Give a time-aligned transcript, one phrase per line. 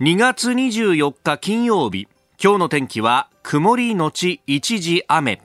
[0.00, 2.08] 2月24日金曜日
[2.42, 5.40] 今日の天気は曇りのち一時雨。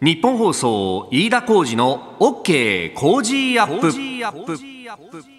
[0.00, 2.94] ニッポン放送飯田浩司の OK!
[2.94, 5.37] Cozy up!。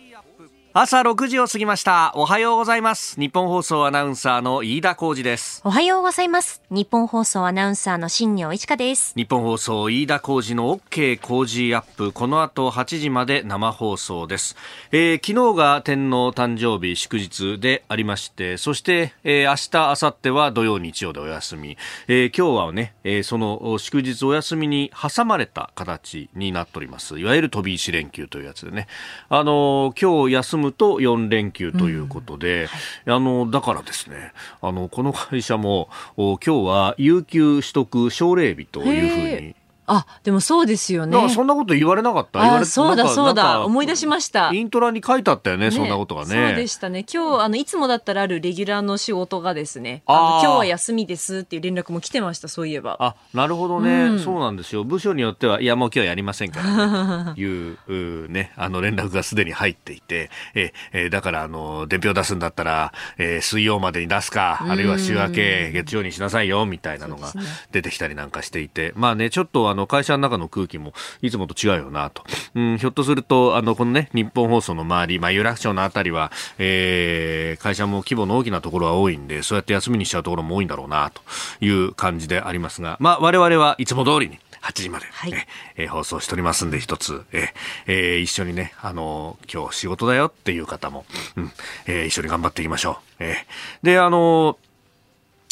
[0.71, 2.11] 朝6時を過ぎました。
[2.13, 3.19] おはようございます。
[3.19, 5.61] ニッポン放送アナウンサーの飯田浩司です。
[5.63, 6.61] おはようございます。
[6.69, 9.13] ニッポン放送アナウンサーの新行市佳です。
[9.15, 11.19] ニッポン放送飯田浩司の OK!
[11.19, 12.11] Cozy up!。
[12.11, 14.55] この後8時まで生放送です、
[14.91, 27.19] えー、昨日が天皇誕生日祝日でありましてそして、えー、明日明後日は土曜日曜でお休み、えー、今日はね、えー、その祝日お休みに挟まれた形になっております。
[27.19, 28.87] いわゆる飛び石連休というやつでね。
[29.29, 32.69] あのー、今日休むと4連休ということで、うんはい、
[33.17, 39.55] あのだからですねあのこの会社も今日は有給取得奨励日というふうに
[39.89, 41.29] あ、でもそうですよね。
[41.29, 42.41] そんなこと言われなかった？
[42.41, 44.51] 言われそうだそうだ、思い出しました。
[44.53, 46.27] イントラに書いてあったよね、ねそんなことがね。
[46.27, 47.05] そうでしたね。
[47.11, 52.97] 今日、あの、いつもだったらあるレギュラーの仕事がですね、あの今日は休みですっていう連絡も来てました、そういえば。
[52.99, 54.83] あ、なるほどね、うん、そうなんですよ。
[54.83, 67.31] 部署によっては、いや、もう今日はやりませんからね、 いう、うね、あの連絡がすでに入っていて、え、えだから、あの、伝票出すんだったら、えー、水曜までに出すか、あるいは週明け、月曜にしなさいよ、みたいなのが
[67.71, 72.23] 出てきたりなんかしていて、ね、まあね、ちょっとあの、会社の中の空空気もいつもと違うよなと。
[72.55, 81.21] うん、ひょっとすると、あの、このね、日本放送の周り、まあ、有楽町のあたりは、えー、会社も規模の大きなところは多いんで、そうやって休みにしちゃうところも多いんだろうな、と
[81.61, 85.33] いう感じでありますが、まあ、我々はいつも通りに、8時まで、はい、
[85.77, 91.05] えー、放送しておりますんで、一つ、えー、一緒にね、あのー、今日仕事だよっていう方も、
[91.37, 91.51] うん、
[91.87, 93.23] えー、一緒に頑張っていきましょう。
[93.23, 94.69] えー、で、あのー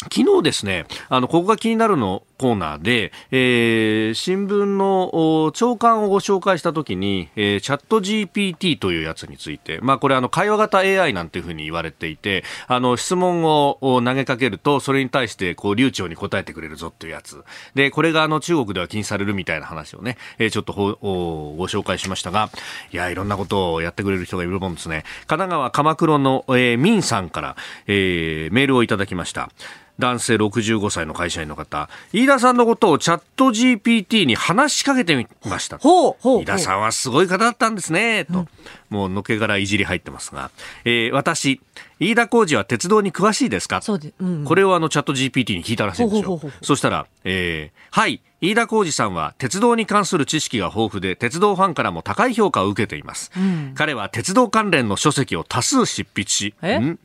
[0.04, 17.44] 昨日ですね、あの、ここが気になるのコーナーで、えー、新聞の長官をご紹介したときに、えー、チャット GPT というやつについて、まあこれあの会話型 AI なんていうふうに言われていて、あの質問を投げかけると、それに対してこう流暢に答えてくれるぞっていうやつ。
[17.74, 22.50] で、これがあの中国では禁止されるみたいな話をね、えー、ちょっとご紹介しましたが、
[22.92, 25.02] いや、いろんなことをやってくれる人がいるもんですね。
[25.26, 27.56] 神奈川鎌倉の、えー、ミンさんから、
[27.88, 29.50] えー、メールをいただきました。
[29.98, 35.78] 男性65歳の会社員の方、飯田さんのことをチャット GPT に話しかけてみました。
[35.78, 38.38] ほうほう飯田さんはすごい方だったんですね、と。
[38.38, 38.48] うん、
[38.90, 40.50] もうのけからいじり入ってますが、
[40.84, 41.60] えー、私、
[41.98, 43.82] 飯田浩二は鉄道に詳しいですか？
[43.82, 46.40] そうで、うん、これをあのチャット GPT に聞いたらしいんですよ。
[46.62, 57.00] そしたら、えー、はい、飯田浩二さんは鉄道に関する知識が豊富で鉄道ファンからも高い評価を受けています、うん、彼は鉄道関連の書籍を多数執筆し、ん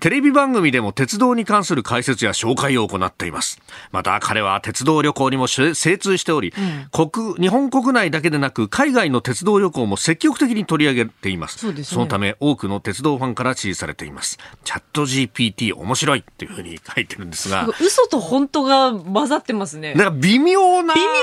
[0.00, 3.60] テレビ番組でも鉄道に関する解説や紹介を行っています。
[3.92, 11.58] また彼は鉄道旅行にも精通しており、うん、国、日本国内だけでなく海外の鉄道旅行も積極的に取り上げています。
[11.58, 14.38] そ、ね,、のため多くの鉄道ファンから支持されています。
[14.64, 17.66] チャット GPT 面白いっていうふうに書いてるんですが。
[17.80, 19.94] 嘘と本当が混ざってますね。
[19.94, 20.94] なんか微妙な。
[20.94, 21.16] 微妙な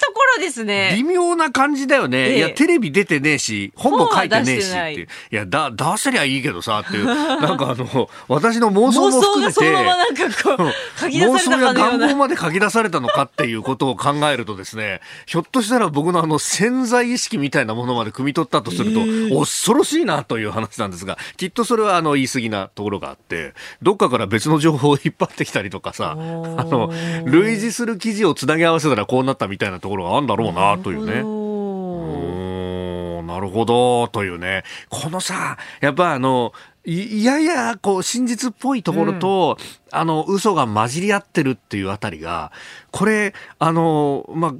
[0.00, 0.92] ところですね。
[0.94, 2.18] 微妙な感じだよね。
[2.18, 5.08] ええ、いや、テレビ出てねえし、本も書いてねえしっていう。
[5.32, 7.06] いや、だ、出せりゃいいけどさっていう。
[7.06, 26.92] なんかあの、私の妄想も含めて、妄想や願望まで書き出されたのかっていうことを考えるとですね、ひょっとしたら僕のあの潜在意識みたいなものまで汲み取ったとすると、えー、恐ろしいなという話なんですが、きっとそれはあの言い過ぎなところがあって、どっかから別の情報を引っ張ってきたりとかさ、あの、
[27.24, 31.50] 類似する記事をつなぎ合わせたらこうなったみたいなところがあるんだろうなというね。
[33.30, 34.64] なるほど、というね。
[34.88, 36.52] このさ、やっぱあの、
[36.84, 39.62] いやや、こう、真実っぽいところと、う
[39.94, 42.52] ん、あの、嘘が混じり合ってるっていうあたりが、
[42.90, 44.54] これ、あの、まあ、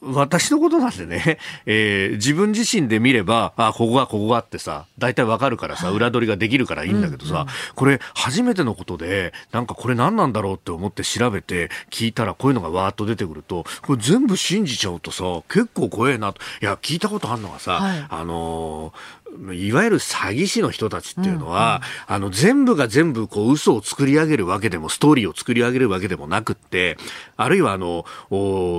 [0.00, 16.40] 私のことなんでね、えー、自分自身で見れば、あ、ここがここがってさ、大体わかるからさ、裏取りができるからいいんだけどさ、うんうん、これ初めてのことで、なんかこれ何なんだろうって思って調べて聞いたらこういうのがわーっと出てくると、これ全部信じちゃうとさ、結構怖えなと。
[16.62, 19.17] いや、聞いたことあるのがさ、はい、あのー
[19.52, 26.96] いわゆる詐欺師の人たちっていうのは、うんうん、あの、全部が全部こう嘘を作り上げるわけでも、ストーリーを作り上げるわけでもなくって、
[27.36, 28.04] あるいはあの、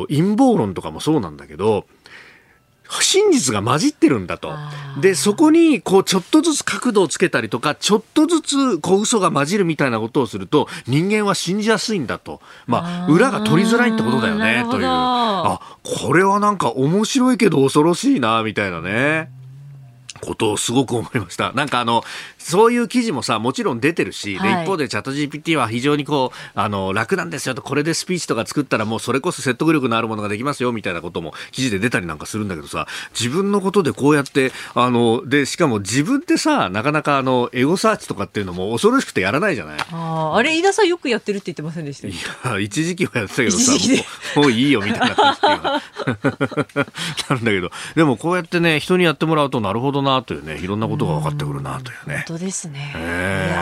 [0.09, 1.85] 陰謀論とかもそうなんだけど、
[3.01, 4.51] 真実が混じってるんだと。
[4.99, 12.41] で、そこに、こう、ちょっとずつ角度をつけたりとか、ちょっとずつ、こう、嘘が混じるみたいなことをすると、人間は信じやすいんだと。
[12.65, 14.85] まあ、裏が取りづらいってことだよね、という。
[14.87, 19.29] あ、これはなんか面白いけど恐ろしいな、みたいなね。
[20.21, 21.51] ことをすごく思いました。
[21.53, 22.03] なんかあの、
[22.39, 39.79] そういう記事もさ、もちろん出てるし、はい、で一方でチャット GPT は非常にこう、あの、楽なんですよと、これでスピーチとか作ったらもうそれこそ説得力のあるものができますよ、みたいなことも記事で出たりなんかするんだけどさ、自分のことでこうやって、あの、で、しかも自分ってさ、なかなかあの、エゴサーチとかっていうのも恐ろしくてやらないじゃない。
[39.91, 42.13] ああれ、飯田さんよくやってるって言ってませんでしたい
[42.45, 43.77] や、一時期はやってたけどさ、も
[44.37, 45.41] うもういいよ、みたいな感じ
[47.29, 52.25] なるんだけど、でもこうやってね、人にやってもらうとなるほどな、というね、いろんなことが分かってくるな、というね。
[52.29, 52.93] 本当ですね。
[52.95, 53.55] え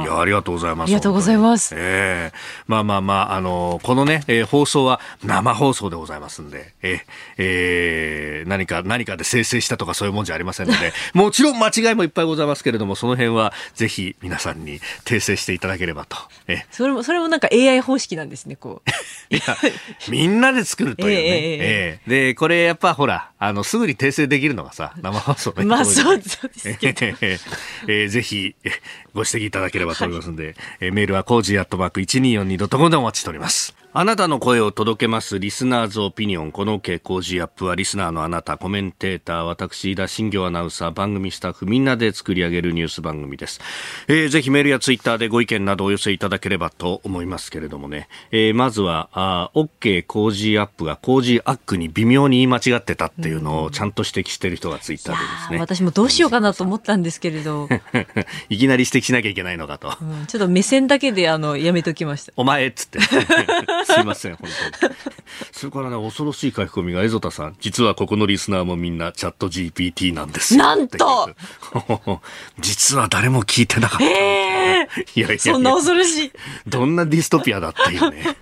[0.00, 0.88] ー、いや、ありがとうございます。
[0.88, 1.76] ありがとうございます。
[1.76, 7.00] ええー、まあまあまあ、あの、このね、えー、放送は生放送でございますんで、えー、
[7.38, 16.16] えー、何か、何かで生成したとかそういうもんじゃありませんので、 もちろん間違いもいっぱいございますけれども、その辺はぜひ皆さんに訂正していただければと。
[16.48, 18.90] えそれも、それもなんか AI 方式なんですね、こう。
[19.34, 19.56] いや、
[20.08, 21.20] みんなで作るというね。
[21.30, 25.64] えー、えー、で、これやっぱほら、あの、すぐに訂正できるのがさ、生放送で。
[25.64, 27.06] まあそうそうですけど。
[27.86, 28.54] えー、ぜひ、
[29.14, 33.79] ご指摘いただければと思いますので、はい、えメールはコージーアットマーク 1242.com でお待ちしております。
[33.92, 36.52] あなたの声を届けますリスナーズオピニオン。
[36.52, 43.60] この傾向ジアップはリスナーのあなた、コメンテーター、私、飯田、新行アナウンサー、番組スタッフ、みんなで作り上げるニュース番組です。
[44.06, 48.08] えー、ぜひメールやツイッターでご意見などお寄せいただければと思いますけれどもね。
[48.30, 55.58] えー、まずは、あ OK コージーアップがコージーアックに微妙に言い間違ってたっていうのをちゃんと指摘してる人がツイッターでですね。
[55.58, 57.68] 私もどうしようかなと思ったんですけれど。
[58.48, 59.92] いきなり指摘しなきゃいけないのかと。
[60.00, 62.32] うん、ちょっと目線だけであの、やめときました。
[62.36, 63.00] お前っつって。
[63.84, 64.48] すいません、本
[64.80, 64.88] 当
[65.52, 71.30] それからね、恐ろしい書き込みが、エゾタさん、実はここのリスナーもみんなチャット GPT なんですなんと！
[72.60, 74.04] 実は誰も聞いてなかった。
[74.04, 74.49] えー、
[75.14, 76.32] いやいやそんな恐ろしい。
[76.66, 78.36] どんなディストピアだっていうね。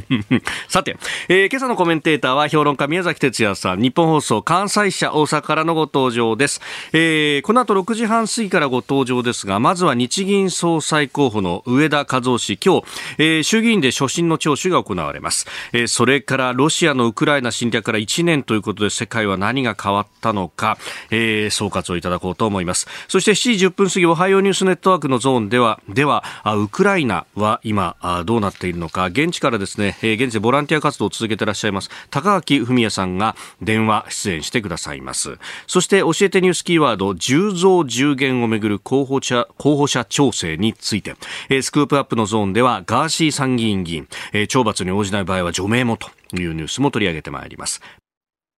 [0.68, 0.96] さて、
[1.28, 6.60] えー、今朝のコメンテーターは評論家宮崎哲也さん、日本放送関西社大阪からのご登場です。
[6.92, 12.84] えー、この後6時半過ぎからご登場ですが、まずは日銀総裁候補の上田和夫氏、今日、
[13.18, 15.46] えー、衆議院で所信の聴取が行われます。
[15.72, 20.78] えー、それからロシアのウクライナ侵略から1年ということで世界は何が変わったのか、
[21.10, 22.86] えー、総括をいただこうと思います。
[23.08, 35.38] そして7時10分過ぎ、おはようニュースネットワークのゾーンでは、では、ウクライナは今どうなっているのか、現地からですね、現地でボランティア活動を続けていらっしゃいます、高垣文也さんが電話出演してくださいます。
[35.66, 41.16] そして教えてニュースキーワード、10増10減をめぐる候補者、候補者調整について、
[41.62, 47.80] スクープアップのゾーンでは、ガーシー参議院議員、懲罰に応じない場合は除名もというニュースも取り上げてまいります。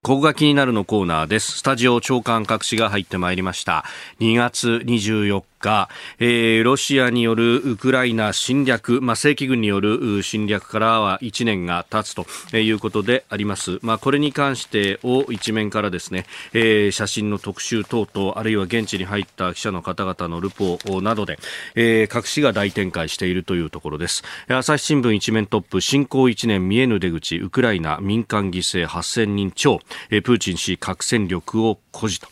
[0.04, 1.58] ここが気になるのコーナーです。
[1.58, 3.84] スタジオ長官各紙が入ってまいりました。
[4.18, 5.88] 2月24日、
[6.18, 12.26] えー、ロシアによるウクライナ侵略、まあ、正規軍による侵略からは1年が経つと
[12.56, 13.78] いうことであります。
[13.82, 21.38] まあ、これに関してを一面からですね、えー、写真の特集等々、あるいは現地に入った記者の方々のルポなどで、
[21.74, 24.24] えー、各紙が大展開しているというところです。
[24.48, 29.80] 朝日新聞一面トップ、侵攻1年見えぬ出口、ウクライナ民間犠牲8000人超。
[30.08, 32.28] プーチン氏核戦力を誇示と。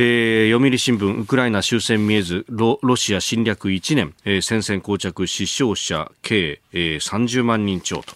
[0.00, 8.14] えー、読売新聞、ウクライナ終戦見えず、ロシア侵略1年、えー、戦線膠着、死傷者計、えー、30万人超と。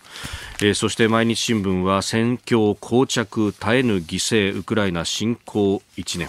[0.61, 6.29] えー、そして毎日新聞は戦況膠着、絶えぬ犠牲、ウクライナ侵攻1年。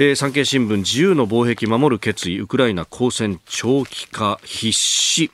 [0.00, 5.32] えー、産経新聞自由の防壁守る決意ウクライナ交戦長期化必至、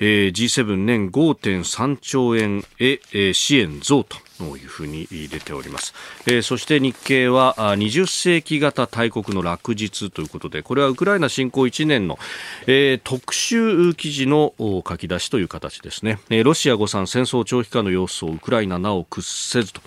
[0.00, 5.92] えー、G7 年5.3兆円へ、えー、支援増とというふうに出ております、
[6.26, 12.18] えー、そして日経は20世紀型大国の落日ということでこれはウクライナ侵攻1年の、
[12.66, 19.82] えー、特集記事の書き出しという形ですね、えー、ロシア誤算戦争長期化の様子をウクライナなお屈せずと。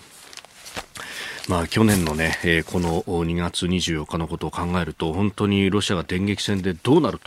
[1.49, 7.19] まあ、去年のね、えー、この2月24日のことを考えると、本当にロシアが電撃戦でどうなる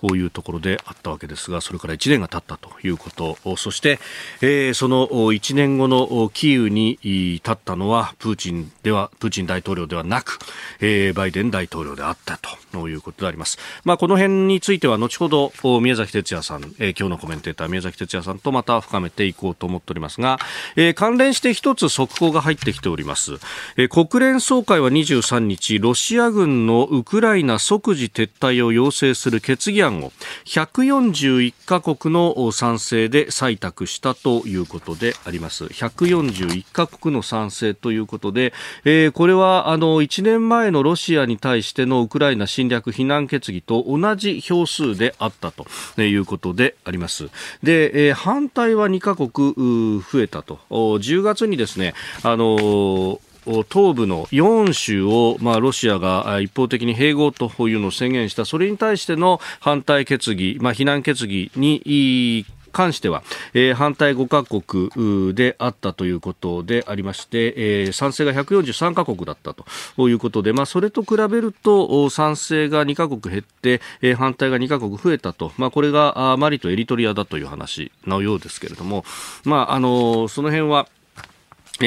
[0.00, 3.98] というところであったわけですが、それから1年が経ったということ、そして、
[4.40, 10.38] えー、その1年後のキーウに立ったのは、プーチンでは、プーチン大統領ではなく、
[10.80, 12.38] えー、バイデン大統領であった
[12.70, 13.58] ということであります。
[13.84, 20.38] まあ、この辺については、後ほど、宮崎哲也さん、えー、今日のコメンテーター、宮崎哲也さんとまた深めていこうと思っておりますが、
[20.76, 23.40] えー、関連して一つ速報が入ってきております。
[23.88, 30.12] 国連総会は23日ロシア軍のウクライナ即時撤退を要請する決議案を
[30.46, 35.64] 141カ国の賛成で採択したということであります。
[35.64, 38.52] 141カ国の賛成ということで、
[38.84, 45.66] えー、これはあの1年前のロシアに対してのウクライナ侵略非難決議と同じ票数であったと
[46.00, 47.30] いうことであります。
[47.62, 50.58] で、えー、反対は2カ国増えたと。
[50.70, 63.22] 10月にですねあの東部の4州を、まあ、ロシアが一方的に併合というのを宣言した、それに対しての反対決議、まあ、非難決議に関しては、
[63.54, 79.04] えー、反対5カ国であったということでありまして、えー、賛成が143カ国だったということで、まあ、それと比べると賛成が2カ国減って、えー、反対が2カ国増えたと、まあ、これがマリとエリトリアだという話のようですけれども、
[79.44, 80.88] まあ、あのその辺は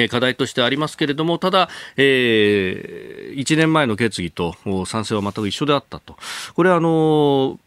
[0.10, 6.16] 課題としてありますけれども、ただ、えー、1年前の決議と賛成は全く一緒であったと。
[6.56, 7.60] これはあの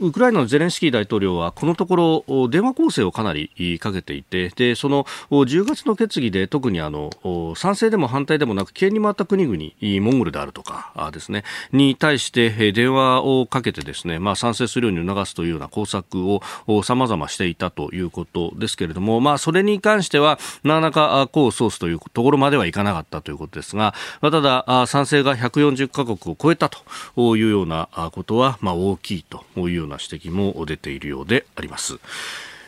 [0.00, 7.10] ウクライナのゼレンスキー大統領はこのところ電話攻勢をかなりかけていてでその10月の決議で特にあの
[7.56, 16.42] 賛成でも反対でもなく危険に回った国々モンゴルであるとかですねに対して電話をかけてですね、まあ、賛成するように促すというような工作を
[16.82, 31.98] 様々していたということですけれども、まあ、それに関してはなかなか功を奏すというところまではいかなかったということですが、まあ、ただ賛成が140カ国を超えたというようなことは、まあ、大きいというような指摘も出ているようであります。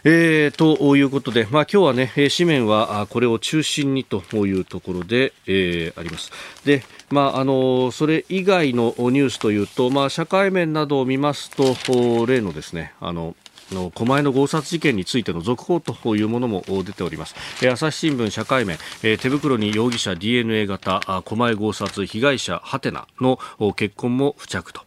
[0.04, 6.30] えー、ということで、まあ、今日はね、紙面はこれを中心にというところで、えー、あります。
[6.64, 13.34] で、まあ、あの、それ以外のニュースというと、まあ、社会面などを見ますと、例のですね、あの、
[13.72, 17.34] の狛江の強殺事件についての続報というものも出ております、
[17.70, 23.38] 朝日新聞社会面、手袋に容疑者 DNA 型狛江強殺被害者ハテナの
[23.74, 24.82] 結婚も付着と。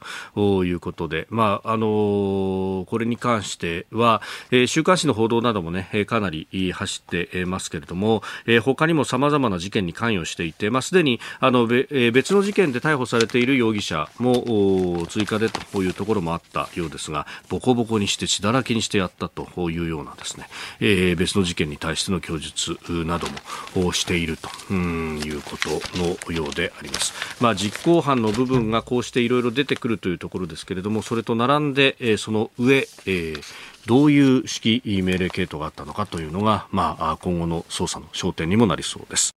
[0.64, 4.22] いうことで、まああのこれに関しては、
[4.68, 8.24] 週刊誌の報道などもねかなり走ってますけれども、
[8.64, 20.48] 他にも様々な事件に関与していて、まあ、すでにあの別の事件で逮捕されている容疑者も追加でというところもあったようですがボコボコにして血だらけにしてやったというようなですね、
[20.80, 23.28] えー、別の事件に対しての供述など
[23.76, 27.14] もしているということのようであります。
[27.42, 33.42] まあ、実行犯の部分がこうしていろいろ出てくるというところですけれども、それと並んで、えー、その上、えー
[33.88, 39.32] どういう指揮命令系統があったのかというのが、まあ、今後の捜査の焦点にもなりそうです。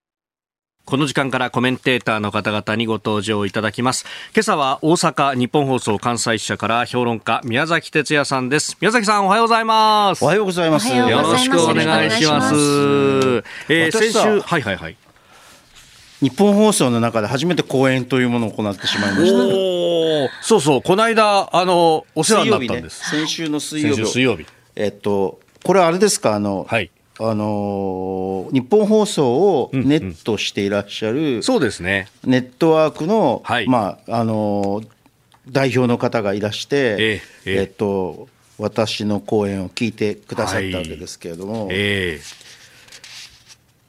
[0.85, 4.05] この時間からコメンテーターの方々にご登場いただきます。
[4.35, 8.77] 今朝は大阪日本放送関西支社から評論家宮崎哲也さんです。
[8.79, 10.23] 宮崎さんおはようございます。
[10.23, 10.95] おはようございます。
[10.95, 12.53] よろしくお願いします。
[13.67, 14.97] えー、先週はいはいはい。
[16.21, 19.37] 日本放送の中で初めて講演というものを行ってしまいました。
[19.43, 23.09] おそうそう、この間、あの、お世話になったんです。
[23.09, 24.05] 先週の水曜日。
[24.05, 24.45] 水曜日。
[24.75, 32.09] えっと、これあれですか、あの、はい、あの日本放送をネットしていらっしゃる、うんうん、そうですね。
[32.25, 34.81] ネットワークの、はい、まああの
[35.49, 42.19] 代表の方がいらして、えええっと私の講演を聞いてくださったわけですけれども、はい、え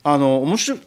[0.04, 0.80] あの面白い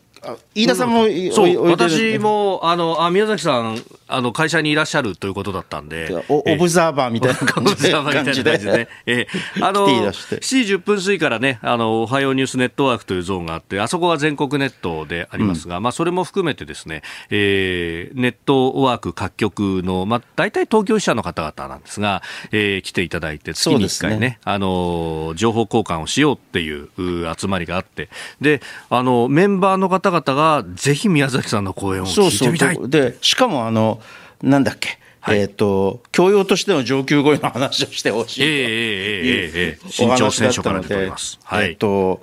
[0.56, 1.70] 飯田さんも、うん、そう。
[1.70, 3.78] 私もあのあ宮崎さん
[4.10, 24.40] あの会社にいらっしゃるということだったんで、オブザーバーみたいな感じで、感じでね、えー、あの7時10分過ぎからね、あのおはようニュースネットワークというゾーンがあって、あそこは全国ネットでありますが、うん、まあそれも含めてですね、えー、ネットワーク各局の、まあ大体東京支社の方々なんですが、えー、来ていただいて、月に1回ね、ね。
[24.44, 26.90] あの情報交換をしようっていう
[27.38, 28.10] 集まりがあって、
[28.42, 32.76] で、あのメンバーの方々がぜひ宮崎さんの講演を聞いてみたい。
[32.76, 32.90] そうそう。
[32.90, 33.99] でしかもあの
[34.42, 40.96] なんだっけ、はい、えっ、ー、と、教養としての上級語彙の話をしてほしいというお話だったので、
[41.44, 42.22] はい、えっ、ー、と、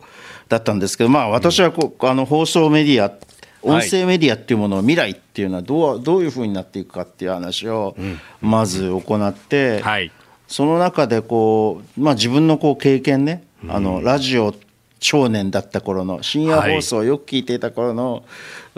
[0.48, 3.12] だったんですけど、まあ、私はこう、あの放送メディア、
[3.62, 7.96] 音声メディアっていうものを未来っていうのはどうどういうふうになっていくかっていう話を
[8.40, 10.12] まず行って、はい、
[10.46, 14.54] その中でこう、まあ、自分のこう経験ね、あのラジオ
[15.00, 18.24] 少年だった頃の深夜放送をよく聞いていた頃の、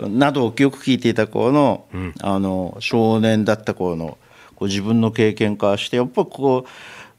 [0.07, 1.85] などをよく聞いていた頃の,、
[2.21, 4.17] あの少年だった頃の
[4.55, 6.65] こう自分の経験からしてやっぱこ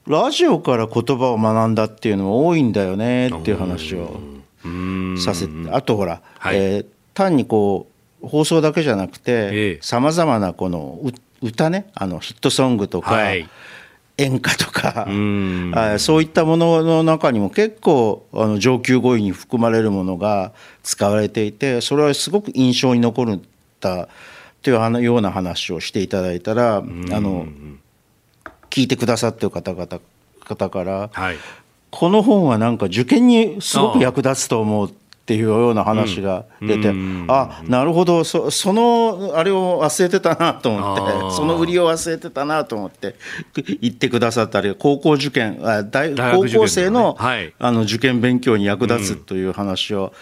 [0.07, 4.21] うラジオから言葉を学んだっていうのも多いんだよねっていう話を
[5.19, 7.87] させてあとほら、はい、えー、単にこ
[8.23, 11.01] う放送だけじゃなくてさまざまなこの
[11.43, 13.49] 歌ねあのヒットソングとか、はい
[14.21, 15.07] 演歌とか
[15.73, 23.41] あそういったものの中にも結構あの上級語彙に含まれるものが使われていてそれはすごく印象に残っ
[23.81, 24.09] た
[24.63, 27.47] というような話をしていただいたらあの
[28.69, 30.01] 聞いてくださってる方々
[30.41, 31.37] 方から、はい、
[31.91, 35.00] この本はなんか受験にすごく役立つと思うって
[35.31, 36.93] っていうような話が出て、
[37.29, 38.25] あなるほど。
[38.25, 43.15] そ、そのあれを忘れてたなと思って、その売りを忘れてたなと思って、
[43.81, 50.13] 言ってくださったり、高校受験、あ大高校生の,、はい、あの受験勉強に役立つという話を、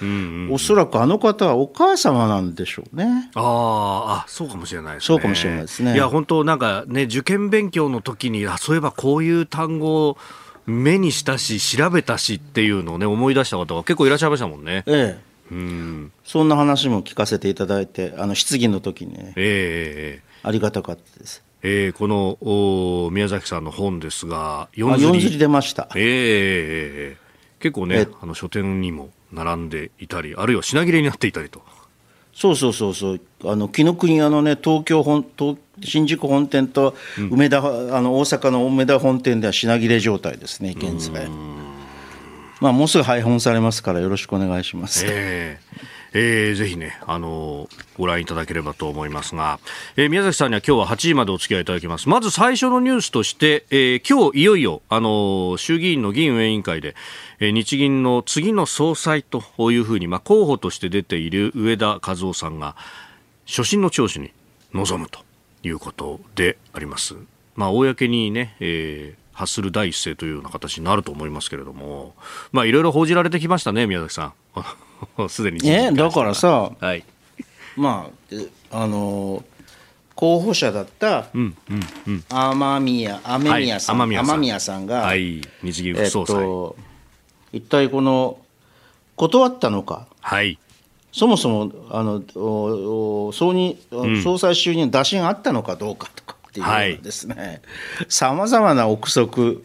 [0.51, 3.31] おそらくあの方はお母様なんでしょうね。
[3.35, 5.07] ああ、そうかもしれないですね。
[5.07, 5.95] そうかもしれないですね。
[5.95, 10.19] いや、本当なんかね、受験勉強の時に、あそういえばこういう単語を
[10.69, 14.85] 目にしたし、調べたしっていうのをね、思い出した方が結構いらっしゃいましたもんね。
[14.87, 15.29] ええ。
[15.51, 21.43] うん、そんな話も聞かせていただいて、あの質疑の時にね、えー、ありがたかったです。
[21.63, 25.89] えー、このお宮崎さんの本ですが、4釣り ,4 釣り出ました。
[25.97, 31.63] えー、結構ね、あの書店にも並んでいたり、あるいは品切れになっていたりと。
[32.39, 36.95] そうそうそうそう、あの紀ノ国屋のね、東京本東新宿本店と
[37.33, 41.29] 梅田、うん、あの大阪の梅田本店では品切れ状態ですね、現在。
[42.61, 45.05] まあ、もうすぐ配本されますから、よろしくお願いします。
[45.05, 49.61] えーえー、ぜひね、あのー、ご覧いただければと思いますが、
[49.97, 52.09] えー、宮崎さんには今日は8時までお付き合いいただきます。
[52.09, 56.95] まず最初のニュースとして、えー、今日いよいよ、あのー、衆議院の議員運営委員会で、
[57.41, 62.77] えー、日銀の次の総裁というふうに、まあ、候補として出ている上田和夫さんが、
[63.45, 64.33] 所信の聴取に
[64.73, 65.21] 臨むと
[65.63, 67.17] いうことであります。
[67.55, 72.15] まあ、公にね、えー、発する第一声というような形になると思いますけれども、
[72.53, 74.33] まあ、いろいろ報じられてきましたね、宮崎さん。
[75.29, 75.61] すでに。
[75.69, 77.05] え、だからさ、はい、
[77.77, 78.11] ま
[78.71, 79.45] あ、あの
[80.15, 81.29] 候補者だった
[82.29, 84.87] 雨宮雨宮さん、はい、雨宮さん。
[84.87, 86.77] が、はい、日銀副総裁、えっと、
[87.53, 88.39] 一体この
[89.15, 90.59] 断ったのか、はい、
[91.13, 92.23] そもそもあの
[93.33, 93.79] 総に
[94.23, 97.63] 総裁就任の打診あったのかどうかとか、っていうですね。
[98.09, 99.63] さまざまな憶測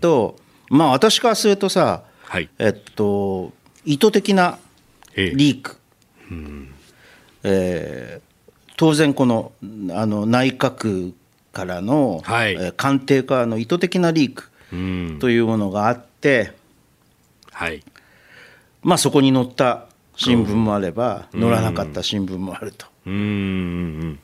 [0.00, 0.36] と
[0.68, 3.52] まあ私からするとさ、はい、えっと
[3.84, 4.58] 意図的な
[5.16, 5.76] リーク、
[7.42, 9.52] ええー、当然この
[9.92, 11.12] あの内閣
[11.52, 14.50] からの、はい、え官邸からの意図的なリーク
[15.18, 16.52] というものがあって、
[17.52, 17.82] はい、
[18.82, 22.86] まあそこに載った新聞もあれば、載らなかった新聞もあると。
[23.06, 24.18] うん。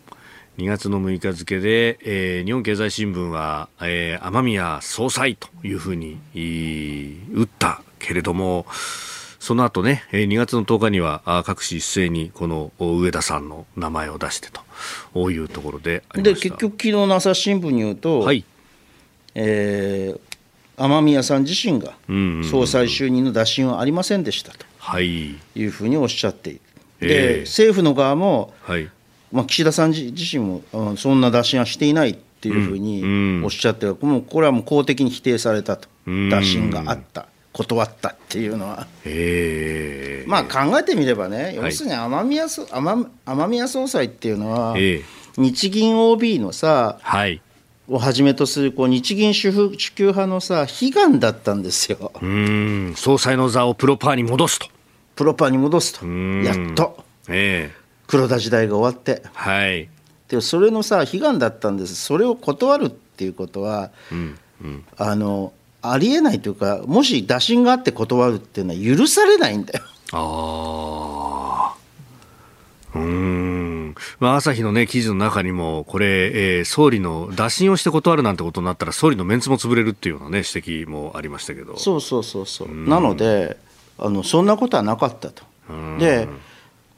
[0.58, 6.18] 2月の6日付で、えー、日本経済新聞は、えー、雨宮総裁というふうに
[7.32, 8.66] 打ったけれども、
[9.46, 14.48] その後ね、2月の10日には各紙一斉にこの上田さんの名前を出して
[15.14, 18.44] というところでで結局、昨日の朝日新聞によると、はい。
[19.36, 20.20] えー、
[20.76, 21.94] 雨宮さん自身が
[22.50, 24.66] 総裁就任の打診はありませんでしたと。
[25.00, 25.36] い。
[25.64, 26.60] うふうにおっしゃっている。
[26.98, 27.36] で、え。
[27.36, 28.90] ー、政府の側も、はい、
[29.30, 30.62] まあ、岸田さん自身も
[30.96, 37.28] そんな打診はしていないっていうふうにおっしゃって、もうこれはもう公的に否定されたと、打診があった。
[37.56, 38.86] 断ったっていうのは、
[40.26, 44.76] まあ考えてみればね、要するに雨宮雨雨宮総裁っていうのは、
[45.38, 47.40] 日銀 OB のさ、はい、
[47.88, 52.12] をはじめとするこう日銀主婦主給派のさ、悲願だったんですよ。
[52.20, 52.94] うん。
[52.94, 54.66] 総裁の座をプロパーに戻すと。
[55.14, 57.04] プロパーに戻すと、やっと。
[57.28, 59.88] えー黒田時代が終わって、はい、
[60.28, 61.94] でそれのさ悲願だったんです。
[61.96, 65.52] それを断るっていうことは、うんうん、あの
[65.92, 69.84] ありえないというかもし打診があって断るっていうのは許されないんだよ。
[70.12, 71.74] あ
[72.94, 73.94] うん。
[74.20, 81.76] まあ、朝日の、ね、記事の中にも、これ、えー、総理の打診をして断るなんてことになったら、総理のメンツも潰れるっていうような、ね、指摘もありましたけど。
[81.76, 83.58] そうそうそうそう、なので
[83.98, 85.44] あの、そんなことはなかったと。
[85.98, 86.28] で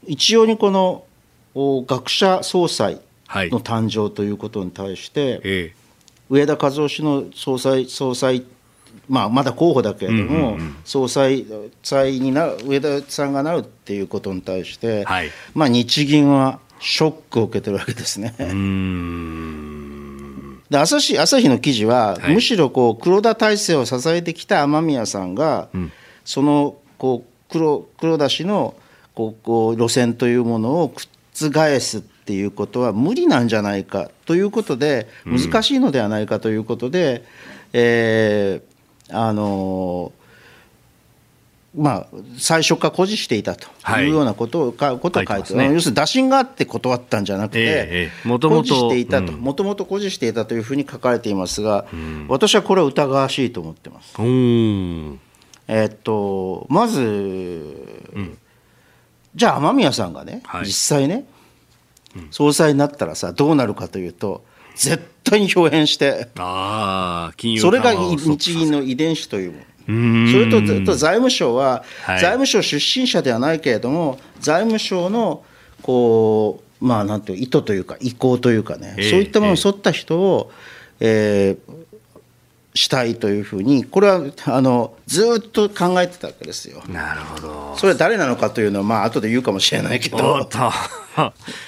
[0.05, 1.03] 一様にこの
[1.55, 5.41] 学者総裁の誕生ということに対して、
[6.29, 8.43] はい、上田和夫氏の総裁総裁
[9.09, 11.45] まあ、まだ候補だけれども、総裁
[11.83, 18.35] 裁にな上田さんがなるっていうことに対して、はい、まあ、日銀はショックを受けてるわけですね。
[20.69, 25.91] で朝日朝日の記事は、はい、むしろこう黒田体制を支えてきた雨宮さんが、うん、
[26.23, 28.75] そのこう黒黒田氏の
[29.15, 30.93] こうこう路線というものを
[31.33, 37.23] 覆すっていうことは無理なんじゃないかということで難しいのではないかということで、うん、
[37.73, 38.68] えー、
[39.11, 40.11] あの
[41.75, 43.67] まあ、最初から誇示していたと
[44.01, 44.07] い。
[44.07, 54.15] うようなことを,、はい、ことを書いて、ね、要するに打診があって断ったんじゃなくて、えー、もともと誇示していたと、もともと誇示していたというふうに書かれていますが、うん、私はこれは疑わしいと思ってます。
[55.67, 58.37] えっとまず、うん。
[59.35, 61.25] じゃあ雨宮さんがね、はい、実際ね、
[62.15, 64.43] うん、総裁になったらさどうなるかというと
[64.79, 66.29] 絶対に表変して。
[66.37, 69.63] あそれが日銀の遺伝子というもの。
[70.31, 75.43] それとと財務省は、はい、財務省出身者ではないけれども、財務省の
[75.81, 80.51] こう、まあ、なんていう意図というか、意向というかね、えー、そういったものに沿った人を、
[81.01, 81.78] えー、
[82.73, 86.83] したいというふうに、これはあのずっと考えてたわけですよ。
[86.87, 87.75] なるほど。
[87.77, 90.47] それは誰なのかというのは、まあ後で言うかもしれないけど。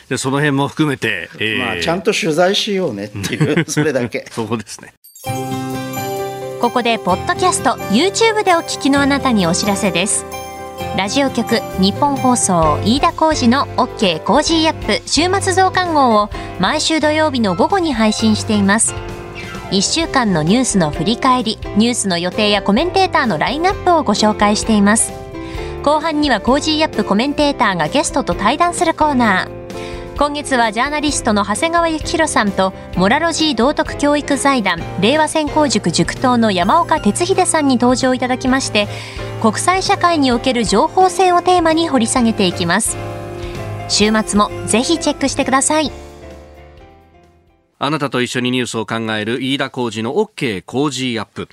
[0.10, 4.26] で その辺も含めて、えー、まあ、ちゃんと取材しようねっていう、 それだけ。
[4.32, 4.94] そうですね。
[6.62, 10.26] ここでポッドキャスト YouTube でお聞きのあなたにお知らせです
[10.96, 18.94] ラジオ局ニッポン放送飯田浩司の OK コージーアップ週末増刊号を毎週土曜日の午後に配信しています
[19.72, 25.14] 1週間のニュースの振り返りニュースの予定やコメンテーターのラインナップをご紹介しています。
[25.82, 29.62] 後半には Cozy up コメンテーターがゲストと対談するコーナー。
[30.18, 38.88] 今月はジャーナリストの長谷川幸洋さんとモラロジー道徳教育財団令和専攻塾塾頭の山岡鉄秀さんに登場いただきまして
[39.42, 42.98] 国際社会における情報戦をテーマに掘り下げていきます。
[43.88, 46.11] 週末もぜひチェックしてください。
[47.84, 51.50] あなたと一緒にニュースを考える飯田浩二の OK 工事アップ。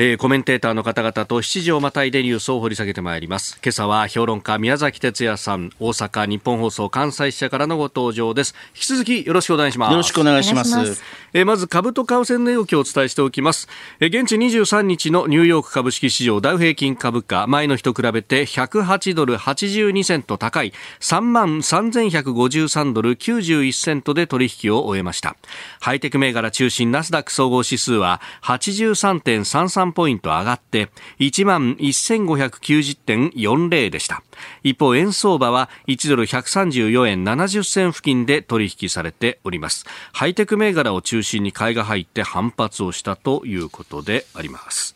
[0.00, 3.58] えー、コメンテーターの方々と7時をまたいでニュースを掘り下げてまいります。
[3.64, 8.54] 今朝は評論家宮崎哲也さん大阪日本放送関西支社からのご登場です。
[8.76, 9.90] 引き続きよろしくお願いします。
[9.90, 11.02] よろしくお願いします。
[11.32, 13.68] えー、まず株と為替値動きをお伝えしておきます、
[14.00, 25.36] えー、現地23日のニューヨーク株式市場ダウ平均株価前の日と比べて108ドル82セント高い3万3153ドル91セントで取引を終えました。
[25.80, 34.22] ハイテク銘柄中心ナスダック総合指数は83.33 3ポイント上がって1万1590.40でした。
[34.62, 39.84] 一方円相場は1ドル134円70銭付近で取引されております。
[40.12, 44.94] ハイテク銘柄を中心に買いが入って反発をしたということであります。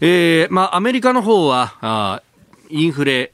[0.00, 2.22] えーまあ、アメリカの方はあ
[2.70, 3.30] インフレ、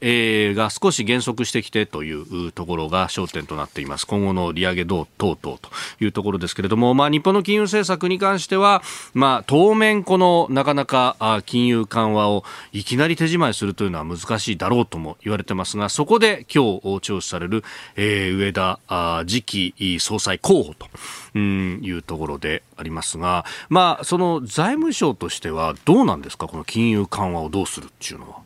[0.54, 4.06] が少し減速してきてというところが焦点となっています。
[4.06, 5.58] 今後の利上げ等々と
[6.00, 17.64] いうところですけれども、まあ、日本の金融政策に関しては、まあ、当面このなかなか金融緩和をいきなり手締まいするというのは難しいだろうとも言われてますが、そこで今日聴取される、
[17.96, 18.78] えー、上田
[19.26, 20.88] 次期総裁候補と。
[21.36, 28.43] いうところでありますが、まあ、その財務省としてはどうなんですか、この金融緩和をどうするっていうのは。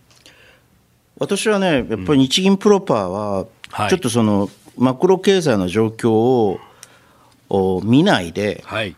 [1.18, 3.46] 私はね、やっぱり日銀プロパーは、
[3.88, 6.60] ちょっとその、マクロ経済の状況を
[7.50, 8.94] を見ないで、はい、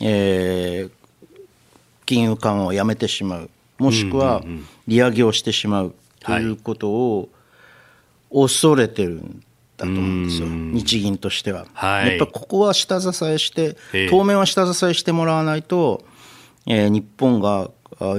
[0.00, 0.90] えー、
[2.06, 4.42] 金融緩和をやめてしまう、もしくは
[4.86, 5.94] 利上げをしてしまう。
[6.20, 7.30] ということを
[8.30, 9.42] 恐れてるん
[9.78, 11.66] だと思うんですよ、日銀としては。
[11.72, 13.76] はい、やっぱここは下支えして、
[14.10, 16.04] 当面は下支えしてもらわないと、
[16.66, 17.70] えー、日本が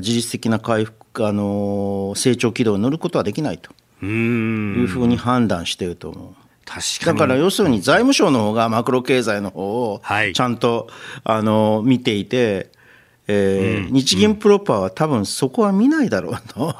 [0.01, 3.71] 事実的な回復あの成長軌道に乗ることはできないと。
[4.03, 6.35] いうふうに判断していると思う。
[7.05, 10.01] だから要するに財務省の方がマクロ経済の方を
[10.33, 10.87] ちゃんと、
[11.23, 12.71] はい、あの見ていて、
[13.27, 16.73] えー、うん、日銀プロパーは多分そこは見ないだろうと。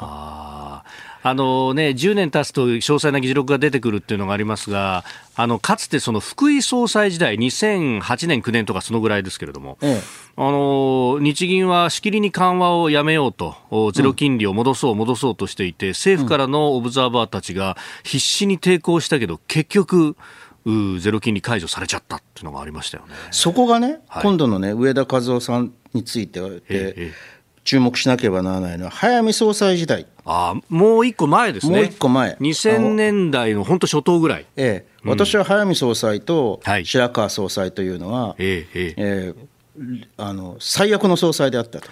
[1.23, 5.03] あのね、10年経つと詳細な議事録が出てくるっていうのがありますが、
[5.35, 10.01] あのかつてその福井総裁時代、2008年、9年とかそのぐらいですけれども、ええ、
[10.35, 20.15] あの日銀はしきりに緩和をやめようと、ゼロ金利を戻そう、戻そうとしていて、政府からのオブザーバーたちが必死に抵抗したけど、結局、
[20.99, 23.13] ゼロ金利解除されちゃったっていうのがありましたよね。
[23.31, 27.11] そこがね、はい、今度のね、上田和夫さんについては、ええ
[27.63, 30.07] 注目しなければならないのは、早見総裁時代。
[30.25, 31.75] あもう一個前ですね。
[31.75, 32.37] もう一個前。
[32.39, 34.45] 2000年代の本当初頭ぐらい。
[34.55, 39.51] ええ、私は早見総裁と白川総裁というのは、ええええ
[40.17, 41.87] あの最悪の総裁であったと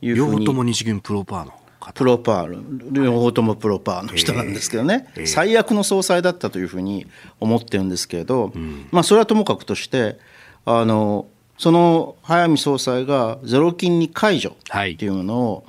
[0.00, 0.36] いうふうに。
[0.36, 1.52] 両方とも日銀プロパーの。
[1.94, 7.06] プロパー両方ともプロパーの人なんですけどね、えーえー、最悪の総裁だったというふうに
[7.40, 10.18] 思ってるんですけれど、うん、まあ、それはともかくとして
[10.64, 11.26] あの
[11.62, 15.64] その早見総裁がゼロ金利解除っていうのを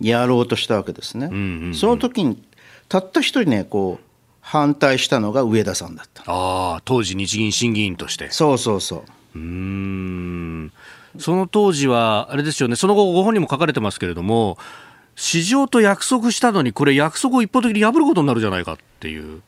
[0.00, 1.28] やろうとしたわけですね。
[1.72, 2.42] その時に
[2.88, 4.04] たった一人ねこう
[4.40, 6.24] 反対したのが上田さんだった。
[6.26, 8.28] ああ当時日銀審議員として。
[8.32, 9.04] そうそうそ
[9.36, 9.38] う。
[9.38, 10.72] うん。
[11.16, 12.74] その当時はあれですよね。
[12.74, 14.58] その後ご本人も書かれてますけれども
[15.14, 19.42] 市場と約束したのにこれ約束を一方的に破ることになるじゃないかっていう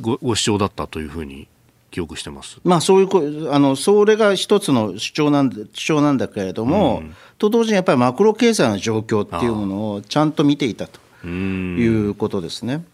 [0.00, 1.48] ごご主張だったというふうに
[1.94, 2.58] 記憶してます。
[2.64, 12.84] まあそういうあのそれが一つの主張なん主張なんだけれども、うん、と同時にやっぱりマクロ経済の状況っていうものをちゃんと見ていたということですね。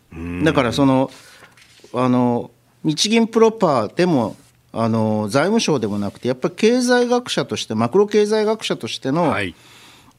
[0.45, 1.11] だからその
[1.95, 2.51] あの
[2.85, 4.37] 日銀プロパーでも
[4.75, 9.55] あの財務省でもなくてやっぱり経済学者としてマクロ経済学者としての、はい、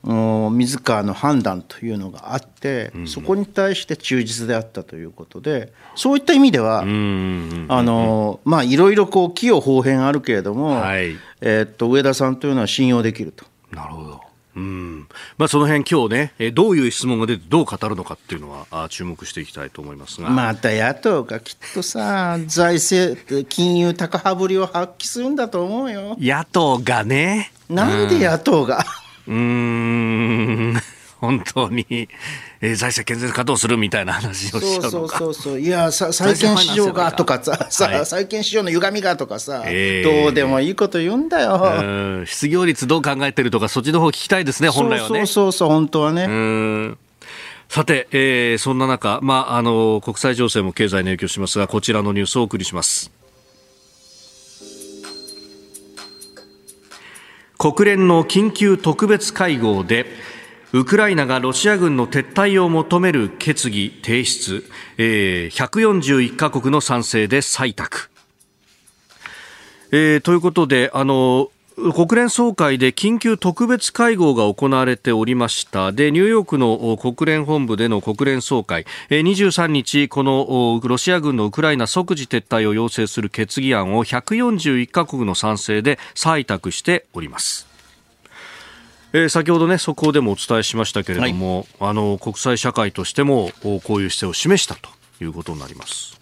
[0.04, 13.46] 自らの判断というのがあって、うん、そこに対して忠実であったということでそういった意味では、あのまあいろいろこう器用方変あるけれども、はい、えー、っと上田さんというのは信用できると。
[13.72, 14.22] なるほど。
[14.56, 15.08] うん。
[15.38, 20.30] まあ、その辺今日ね、えどういう質問が出てどう語るのかっていうのはあ注目していきたいと思いますが。
[20.30, 26.18] また野党がきっとさ 財政金融高羽振りを発揮するんだと思うよ。
[26.20, 27.54] 野党がね。
[27.70, 29.11] なんで野党が、うん
[31.22, 31.86] 本当に、
[32.62, 35.60] えー、財政健全化どうするみたいな話をしちゃうそうそうそう。
[35.60, 42.26] いやさ債券市場がとかさ、はい、債券市場の歪みがとかさ、えー、どうでもいいこと言うんだよ。
[42.26, 45.70] 失業率どう考えてるとかそっちの方聞きたいですね本来はねそうそうそう。
[45.70, 46.98] 本当はね。
[47.70, 53.12] さて、えー、そんな中、まあ、あの国際情勢も経済に影響しますがこちらのニュースをお送りします
[57.62, 60.08] 国連の緊急特別会合で
[60.74, 68.10] ウクライナがロシア軍の撤退を求める決議提出、えー、141カ国の賛成で採択。
[69.92, 75.92] えー、ということで、あの、国連総会で緊急特別会合が行われておりました。
[75.92, 78.86] でニューヨークの国連本部での国連総会。
[79.10, 87.68] 23日このロシア軍のウクライナ即時撤退を要請する決議案を141カ国の賛成で採択しております。
[89.14, 94.90] えー、先ほどね速報でもお伝えしましたけれども、はい、あの国際社会としてもこういう姿勢を示したと
[95.22, 96.21] いうことになります。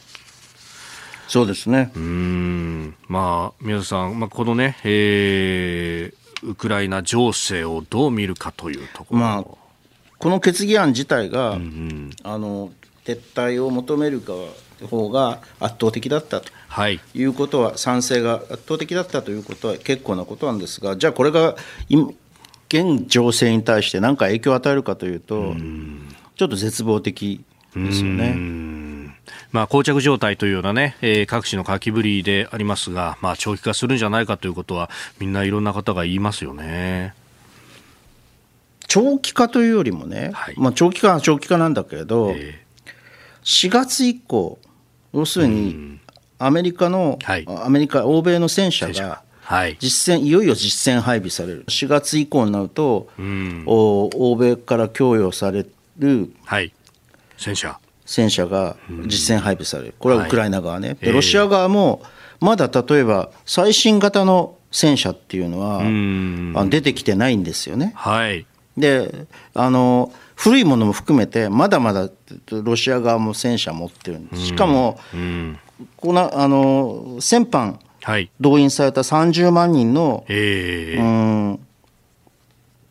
[1.30, 1.92] そうですね。
[1.96, 9.20] うん、まあ宮田さん、まあこのね、えー、ウクライナ情勢をどう見るかというところ。
[9.20, 9.46] まあ
[10.18, 12.72] この決議案自体が、うんうん、あの
[13.06, 14.34] 撤退を求めるか
[14.88, 21.56] 方が圧倒的だったと、はい、いうことは、賛成が圧倒的だったということは結構なことなんですが、じゃあこれが
[22.70, 25.56] 現情勢に対して何か影響を与えるかというと、
[26.36, 27.44] ちょっと絶望的
[27.76, 28.89] ですよね。
[29.52, 37.16] まあ、膠着状態というようなね、えー、各地の書きぶりでありますが、まあ、長期化するんじゃないかということは、みんないろんな方が言いますよね。
[38.88, 44.60] 長期化というよりもね、はい、まあ、長期化は長期化なんだけれど、えー、4月以降、
[45.14, 46.00] 要するに
[46.38, 51.66] アメリカの、はい、アメリカ、欧米の戦車がはい、実戦いよいよ実戦配備される。
[51.70, 55.66] 4月以降になると、うん、欧米から供与され
[55.98, 56.72] る、はい、
[57.36, 57.80] 戦車
[58.10, 62.02] 戦車が実戦配備される、これはウクライナ側ね、はい、でロシア側も
[62.40, 65.82] まだ例えば最新型の戦車っていうのは、
[66.60, 67.94] あ出てきてないんですよね。
[67.96, 72.10] はい、であの古いものも含めてまだまだ
[72.50, 74.48] ロシア側も戦車持ってるんです。
[74.48, 75.00] しかも、
[75.98, 77.78] このあの先般
[78.40, 81.06] 動員された30万人の、えー、う
[81.54, 81.60] ん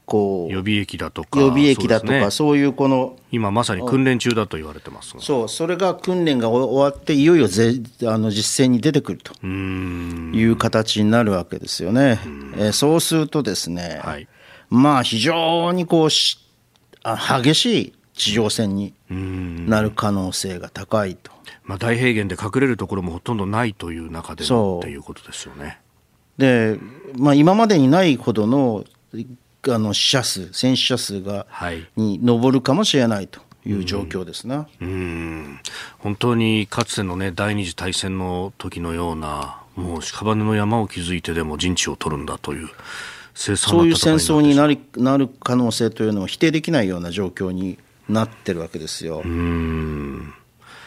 [0.08, 7.74] こう予備役だとか予備役だとか、ね、そういうこの今まさに訓練中だと言われてますそうそれが訓練が終わっていよいよぜ
[8.06, 12.18] あの実戦に出てくるという形になるわけですよね。
[12.56, 14.26] えー、そうするとですね、はい、
[14.70, 16.38] まあ非常にこうし
[17.02, 21.30] あ激しい地上戦になる可能性が高いと。
[21.64, 25.80] まあ、大平原で隠れるところもほとんどないという中でのっていうことですよね。
[26.38, 26.78] で、
[27.18, 28.84] まあ、今までにないほどの
[29.68, 34.66] あの死者数、戦死者数が、はい、に上るかもしれないという状況ですね。
[34.80, 35.60] うん
[35.98, 42.68] 本当にかつての、ね、第二次大戦の時のような、もう屍の山を築いてでも陣地を取るんだという。
[43.34, 49.22] そういう戦争になりなる可能性というのを否定できないような状況になってるわけですよ。
[49.24, 50.34] うん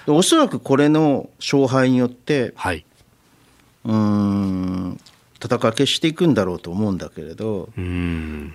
[0.08, 2.86] おそらくこれの勝敗によって、はい、
[3.86, 5.00] うん
[5.44, 8.54] 戦い消していくんだろうと思うんだけれどうん。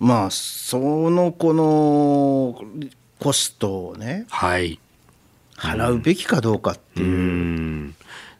[0.00, 4.78] まあそのこのコストをね、はい、
[5.56, 7.88] 払うべきかどうかっていう。
[7.88, 7.94] う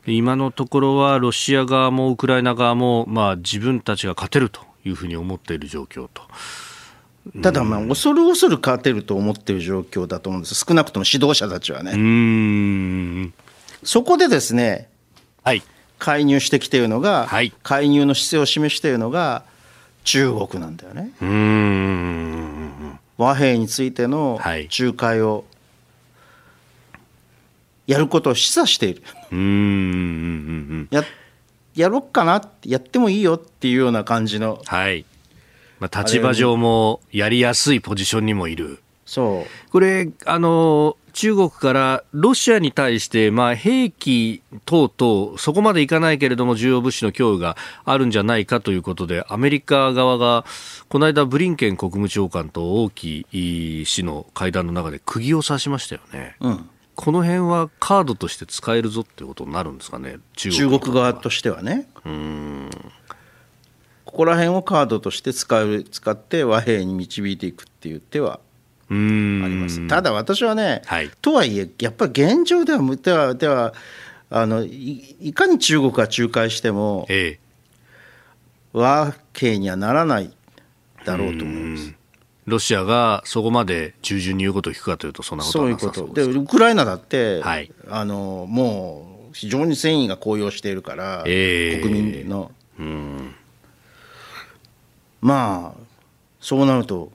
[0.07, 6.23] 今のところはロシア側もウクライナ側も、まあ、自分たちが勝てるというふうに思っている状況と。
[7.41, 13.33] ただ、まあ、恐る恐る勝てると思っている状況だと思うんです、少なくとも指導者たちはね。
[13.83, 14.91] そこでですね、
[15.43, 15.63] はい、
[15.99, 19.45] 介入してきているのが、はい、介入の姿勢を示しているのが
[20.05, 21.11] 中国なんだよね。
[23.17, 25.45] 和平についての仲介を
[27.87, 29.03] やることを示唆している。
[30.91, 31.05] や
[31.75, 34.61] やろっかなやってもいいよっていうような感じの。
[34.65, 35.05] はい
[35.81, 38.81] まあ、立場上もやりやすいポジションにもいる。
[39.07, 50.45] そうこれあの中国からロシアに対して、まあ、兵器等々、そこまでいかないけれども、重要物資の供与があるんじゃないかということで、アメリカ側が、
[50.89, 56.37] この間、ブリンケン国務長官と王毅氏の会談の中で釘を刺しましたよね。
[56.41, 61.89] うんこの辺はカードとして使えるぞってことになるんですかね、中国側としてはね。
[62.05, 62.71] うん
[64.05, 68.39] ここら辺をカードとして使う使って和平に導いていくっていう手は
[68.91, 69.87] あります。
[69.89, 73.75] ただ私はね、はい、とはいえやっぱり現状ではではでは
[74.31, 77.41] あのいかに中国が仲介しても、ええ、
[78.73, 80.33] 和平にはならない
[81.05, 81.95] だろうと思います。
[82.47, 92.51] ロシアがそこまで従順に言うことを聞くかというと、そんなことはなさそうでウクライナだって、はい、あのもう非常に戦意が高揚しているから、えー、国民の。
[92.79, 93.35] うん。
[95.21, 95.81] まあ
[96.41, 97.11] そうなると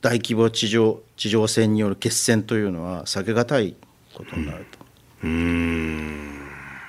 [0.00, 3.74] 大規模地上地上戦による決戦というのは避けがたい
[4.14, 4.78] ことになると。
[5.24, 6.40] うん。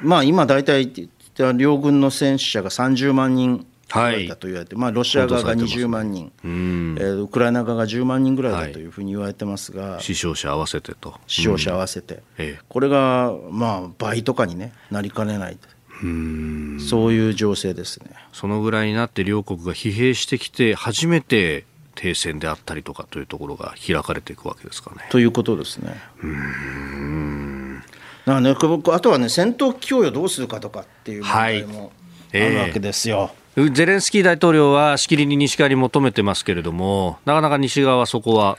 [0.01, 1.09] まあ今大体
[1.55, 11.15] 両軍の戦死者が30万人はい、だと言われて、まあ、ロシア側が20万人、えー、ウクライナ側が10万人ぐらいだというふうに言われてますが、はい、死傷者合わせてと。
[11.25, 15.57] 死傷者合わせて、ええ、これが、まあ、倍とかに、ね、なりかねない
[16.03, 16.77] うん。
[16.79, 18.11] そういう情勢ですね。
[18.31, 21.65] そのぐらいになって両国が疲弊してきて初めて
[21.99, 25.05] 停戦であったりとかというところが開かれていくわけですかね。
[25.09, 25.93] ということですね。
[26.23, 27.83] うん
[28.25, 28.55] だね、あ
[28.99, 31.91] とはね戦闘機供与どうするかとかっていう問題も
[32.31, 33.17] あるわけですよ。
[33.17, 38.57] はいえー、ゼレンスキー大統領はしきりに西側に求めてますけれども、なかなか西側はそこは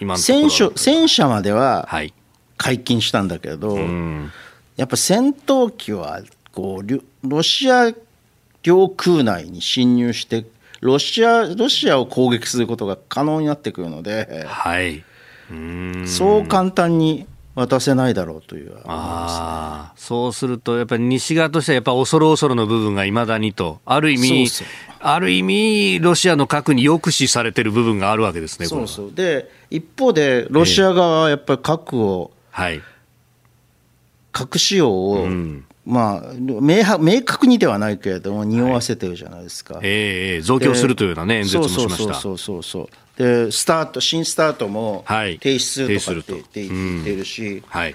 [0.00, 1.88] 今戦車戦車までは
[2.58, 3.86] 解禁したんだけど、はい、
[4.76, 6.20] やっぱ戦闘機は
[6.52, 7.92] こうロシア
[8.62, 10.44] 領空内に侵入して
[10.82, 15.04] ロシアロシアを攻撃することが可能になってくるので、はい、
[15.52, 18.76] うそう簡単に渡せないだろうという。
[18.84, 24.50] あそうすると、やっぱり西側としてはやっぱ恐る恐るの部分がいまだにと、ある意味
[24.98, 29.12] ある意味、ロシアの核に抑止されてる部分があるわけですね、そうそう。
[29.12, 32.82] で一方で、ロシア側はやっぱり核を、えー、はい、
[34.32, 39.74] 核使用を、うんまあ、明明確にではないけれども、匂わせてるじゃないですか。
[39.74, 42.14] はい、ええー、増強するというようなね、演説もしました。
[42.14, 45.80] そうそうそうで、スタート、新スタートも停止す
[46.12, 47.94] るとかって言ってるし、うん、はい、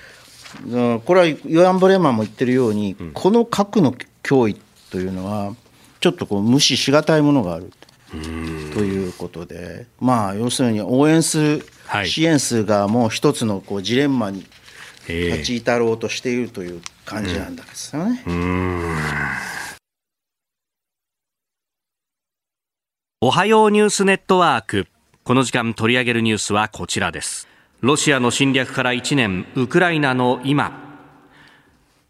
[1.06, 4.60] これはヨアン・ブレーマンも言ってるように、うん、この核の脅威
[4.92, 5.56] というのは、
[6.00, 7.72] ちょっとこう無視しがたいものがある。
[8.10, 11.66] ということで、まあ、要するに応援する、
[12.06, 14.46] 支援数がもう一つのこうジレンマに
[15.08, 18.24] 立ち至ろうとしているという感じなんですよね。
[23.20, 24.88] おはようニュースネットワーク。
[25.24, 27.48] この時間取り上げるニュースはこちらです。
[27.82, 30.87] ロシアの侵略から1年、ウクライナの今。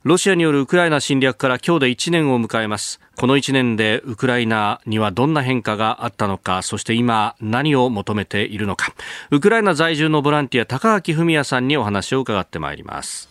[0.08, 3.02] ロシアによるウクライナ侵略から今日で1年を迎えます。
[3.17, 8.93] この1年でウクライナにはどんな変化があったのか、そして今何を求めているのか。
[9.32, 13.24] ウクライナ在住のボランティア高垣文也さんにお話を伺ってまいります。
[13.24, 13.30] す、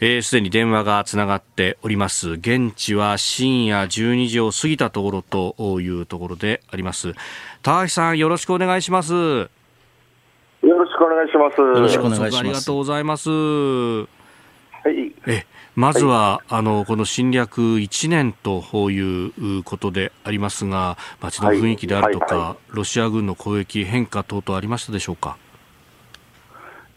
[0.00, 2.30] えー、で、に電話がつながっております。
[2.30, 7.14] 現地は深夜12時を過ぎたところというところであります。
[7.62, 9.14] 高橋さん、よろしくお願いします。
[9.14, 9.48] よ
[10.62, 11.60] ろしくお願いします。
[11.60, 12.38] よろしくお願いします。
[12.38, 14.23] ありがとうございます。
[14.84, 25.36] はい、えまずは、はい、あのこの侵略1年ということでありますが、街の雰囲気であるとか、はいはい、ロシア軍の攻撃、変化等々ありましたでしょうか？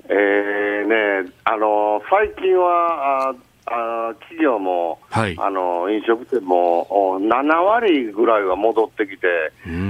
[0.10, 0.88] えー
[1.24, 9.28] ね、あの最近はあ企業も、はい、あの飲食店も7割ぐらいは戻ってきて、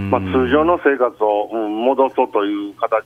[0.09, 3.05] まあ、通常の生活を、うん、戻そうという形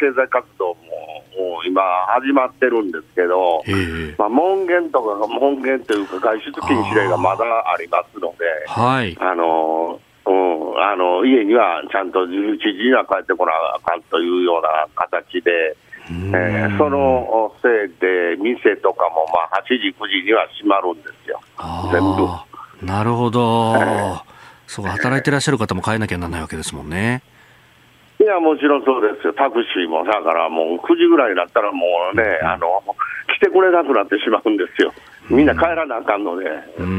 [0.00, 1.17] 経済活動も
[1.66, 3.62] 今、始まってるんですけど、
[4.16, 15.76] まあ、門限とか門限というか、外出禁止令がまだありますので、はい、あのうん、あの家にはちゃんと11時には帰ってこなあかんというような形で。
[16.10, 21.38] えー、そのせいで、店とかもまあ8時、9時には閉まるんですよ、
[21.92, 22.86] 全部。
[22.86, 24.20] なるほど、えー、
[24.66, 27.22] そう働いてらっしゃる方も帰らなきゃならないわけですもんね。
[28.20, 32.82] いや、もちろんそうですよ、タクシーも、だからもう9時ぐらいになったら、もうね、うん、あの、
[33.36, 34.92] 来てくれなくなってしまうんですよ、
[35.30, 36.46] みんな帰らなあかんので、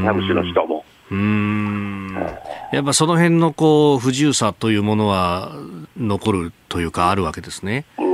[0.04, 0.84] タクシーの人も。
[1.10, 2.16] うん。
[2.72, 5.52] やっぱその辺のこう不自由さというものは
[5.98, 7.84] 残るというか、あるわけですね。
[7.98, 8.09] うん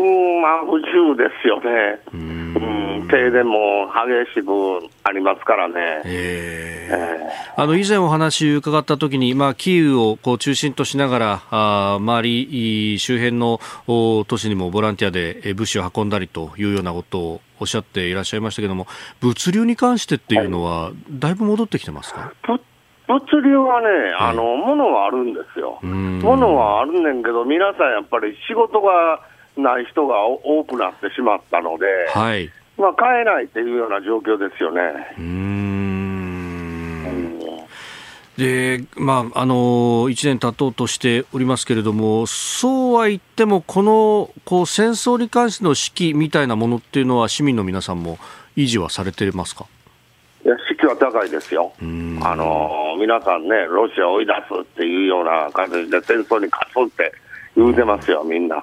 [0.47, 1.99] まあ、不自由ですよね。
[2.15, 6.03] うん、停電も激しくありますからね。
[6.05, 18.87] えー、えー、あの、以前お話伺ったときに、まあ、キーウをこう中心としながら、あ周り、周辺の都市にもボランティアで物資を運んだりというようなことをおっしゃっていらっしゃいましたけれども、
[19.21, 22.61] 物流に関してっていうのは、だいぶ戻ってきてますか、はい
[23.09, 23.87] 物流はね、
[24.19, 25.79] あの、ものはあるんですよ。
[25.81, 29.21] ものはあるねんけど、皆さんやっぱり仕事が
[29.57, 32.51] ない人が多くなってしまったので、はい。
[32.79, 34.83] まあ、買えないっていうような状況ですよね。
[35.19, 35.57] うん。
[38.37, 48.19] で、まあ、あの、1年経とうとしておりますけれども、そうは言っても、この、こう、戦争に関しての指揮みたいなものっていうのは、市民の皆さんも
[48.55, 49.65] 維持はされてますか？
[50.45, 51.73] いや、士気は高いですよ。
[51.81, 51.85] あ
[52.37, 57.13] の、皆さんね、ロシアを追い出すっていうような感じで戦争に勝つって
[57.57, 58.63] 言うてますよ、みんな。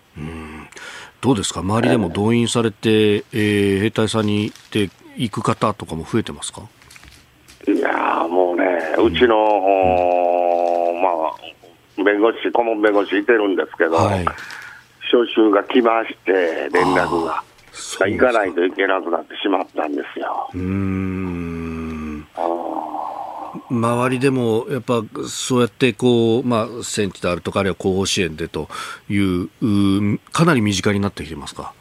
[1.23, 1.61] どうですか？
[1.61, 6.63] 周りでも動員されて、えー、兵隊さんにで行く方とかも増えてますか？
[7.65, 8.65] いやもうね、
[8.97, 17.41] うちの、うん、まあ、弁護士、顧問弁護士いてるんですけど、はい、招集が来まして、連絡が。
[18.05, 20.49] 行かないといけなくなってしまったんですよ。
[20.53, 22.27] うん
[23.69, 28.67] 周りでもやっぱそうやってこう、まあ、戦地であるとか、あるいは後方支援でと
[29.09, 31.73] いうう、かなり身近になってきてますか？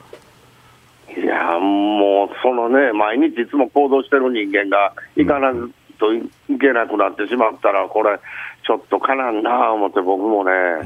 [1.17, 5.55] いや、もうそのね、毎日いつも行動してる人間が行かない
[5.99, 6.23] とい
[6.61, 8.19] けなくなってしまったら、これ、
[8.67, 10.53] ちょっとかなんな思って、僕もね。
[10.53, 10.85] え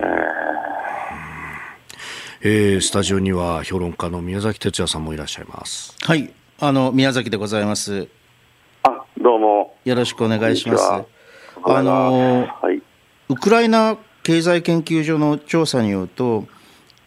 [0.00, 0.42] ー。
[2.44, 5.96] えー、スタジオには評論家の宮崎哲也さんもいらっしゃいます。
[6.02, 6.32] はい。
[6.58, 8.02] あの宮崎でございます。
[8.02, 8.06] あ
[9.22, 9.76] どうも。
[9.84, 10.84] よろしくお願いします。
[11.64, 12.82] あの、はい、
[13.28, 16.46] ウクライナ経済研究所の調査によると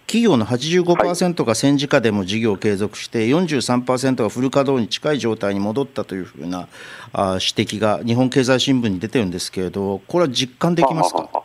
[0.08, 6.70] 企業の85%が戦時下でも事業を継続して、43%がフル稼働に近い状態に戻ったというふうな
[7.12, 11.44] あ指摘が日本経済新聞に出てるんですけれど、これは実感できますか？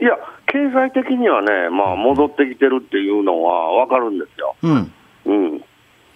[0.00, 4.56] いや、経済的にはね、まあ、戻ってきてるっていうのは分かるんですよ。
[4.62, 4.92] うん。
[5.26, 5.64] うん。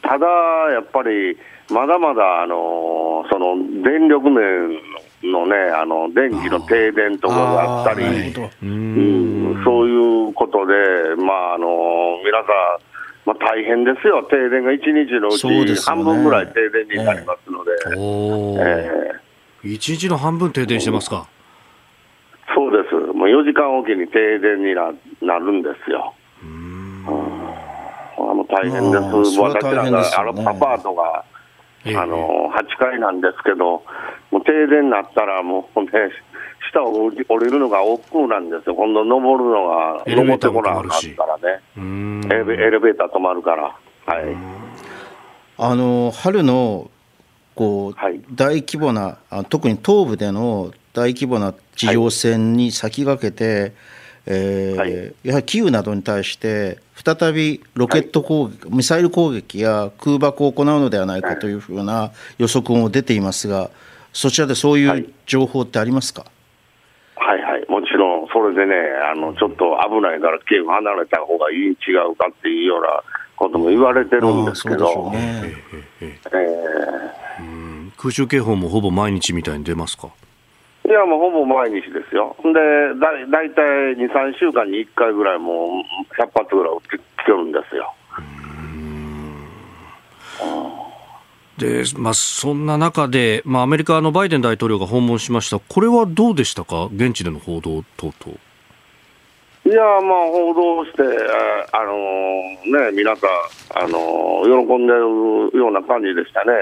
[0.01, 0.27] ただ、
[0.73, 1.37] やっぱり、
[1.71, 4.79] まだまだ、あのその、電力面
[5.23, 8.05] のね、あの、電気の停電とかがあったり、
[8.63, 10.75] うん、そういうことで、
[11.17, 11.67] まあ、あの
[12.25, 12.95] 皆さん、
[13.27, 17.71] まあ、大変ですよ、停電が1日のうち半分ぐらい停電になりますので。
[17.87, 21.27] えー、えー、1日の半分停電してますか？
[22.55, 24.93] そうです、もう4時間おきに停電にな
[25.23, 26.15] なるんですよ。
[26.43, 27.05] うん。
[27.07, 31.25] あの大変です、私らが、あのアパートが、
[31.87, 33.83] あの8階なんですけど、
[34.31, 35.91] もう停電になったら、もうね、
[36.71, 41.63] 下を降りるのが億劫なんですよ、今度登るのが、登ってこなかったらね。
[41.77, 43.77] エレ、エレベーター止まるから。
[44.07, 44.37] はい、
[45.59, 46.91] あの春の
[47.55, 49.19] こう、はい、大規模な、
[49.49, 53.73] 特に東部での大規模な地上戦に先駆けて、はい、
[54.27, 63.71] えーはい、やはりキーウなどに対して再びロケット攻撃、はい、ミサイル攻撃や空爆を行うのではないかというふうな予測も出ていますが、
[64.13, 66.25] そちらでそういう情報ってありますか、
[67.17, 67.53] はい、はい。
[67.53, 68.75] はいもちろん、それでね
[69.11, 71.73] あの、ちょっと危ないから、キーウ離れた方がいい違
[72.11, 73.03] うかっていうような
[73.37, 75.11] ことも言われてるんですけど。
[75.11, 75.55] ね。
[76.01, 80.09] えー、空襲警報もほぼ毎日みたいに出ますか？
[80.09, 80.11] い
[80.95, 82.37] や、もうほぼ毎日ですよ。
[82.43, 87.95] で、だ大体2、3週間に1回ぐらい、もう100発ぐらい撃ってきてるんですよ。
[91.59, 98.39] でまあ、そんな中で、まあ、アメリカのバイデン大統領が訪問しました、これはどうでしたか、現地での報道等々。
[99.67, 101.03] いや、まあ、報道して、
[101.73, 106.53] あのー、ね、皆さん、あのー、喜んでるような感じでしたね。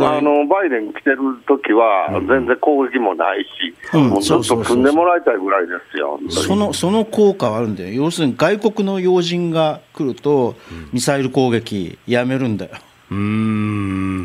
[0.00, 3.48] あのバイデン来てる時は、全然攻撃もないし、
[3.94, 10.54] うん、もうちょっと組んでもらいたいぐらいですよ、そのその効果はあるんだよ、要するに外国の要人が来ると、
[10.92, 12.72] ミサイル攻撃やめるんだよ。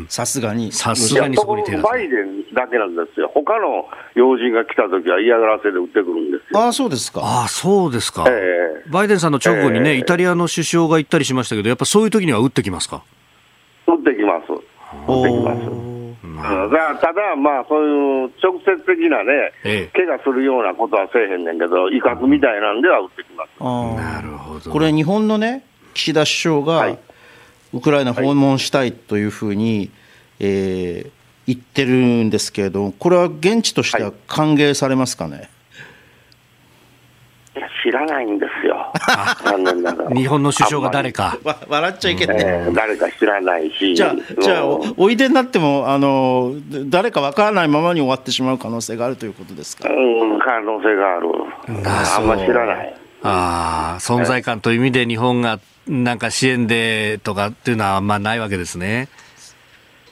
[0.08, 6.58] さすがに、さすがにそこに手バイデンだけなんですよ、他の要人が来た時は嫌がらせで撃ってくるんですよ。
[6.58, 7.20] ああ、そうですか。
[7.22, 13.02] ああ、そうですか、えー、バイデンさんの直後にね、えー、イタリアの首相が行ったりしましたけど、やっぱそういう時には撃ってきますか？
[13.86, 14.46] 撃ってきます。
[15.22, 15.60] できます。
[17.00, 23.50] ただ、まあ、そういう直接的なね、ええ、怪我するようなことはせえへんねんけど、威嚇みたいなんでは撃ってきます。
[23.60, 24.70] なるほど。
[24.70, 25.64] これ、日本のね、
[25.94, 26.98] 岸田首相が、はい、
[27.74, 29.90] ウクライナ訪問したいというふうに、はい、
[30.40, 31.10] えー、
[31.46, 35.48] 言ってるんですけれども、これは現地としては歓迎されますかね？
[37.56, 38.77] はい、知らないんですよ。
[39.44, 40.10] 残念ながら。
[40.10, 41.38] 日本の首相が誰か。
[41.68, 43.94] 笑っちゃいけない、えー、誰か知らないし。
[43.94, 44.64] じゃあ、じゃあ
[44.96, 46.54] おいでになっても、あの、
[46.86, 49.88] 誰かわからないままに終わってしまう可能性があるということですか？
[49.88, 51.28] うん、可能性がある。
[52.16, 52.94] あんま知らない。
[53.22, 59.08] ああ、存在感という意味で日本がなんか支援でとかっていうのはあんまないわけですね。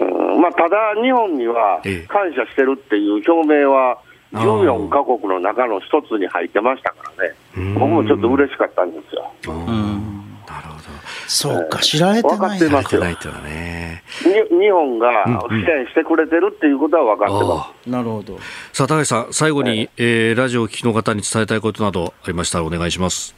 [0.00, 3.98] うんまあ、ただ、日本には感謝してるっていう表明は、
[4.32, 9.32] 14か国の中の一つに入ってましたからね、僕もちょっと嬉しかったんですよ。
[9.46, 10.86] なるほど。
[11.28, 12.38] そうか、知られてない。
[12.38, 13.02] 分かってますよ。
[13.02, 17.90] ね、日本が支援してくれてるっていうことは分かってます。
[17.90, 18.38] なるほど。
[18.72, 23.34] さあ、高橋さん、最後に、えー、ラジオを聴きの方に伝えたいことなどありましたらお願いします。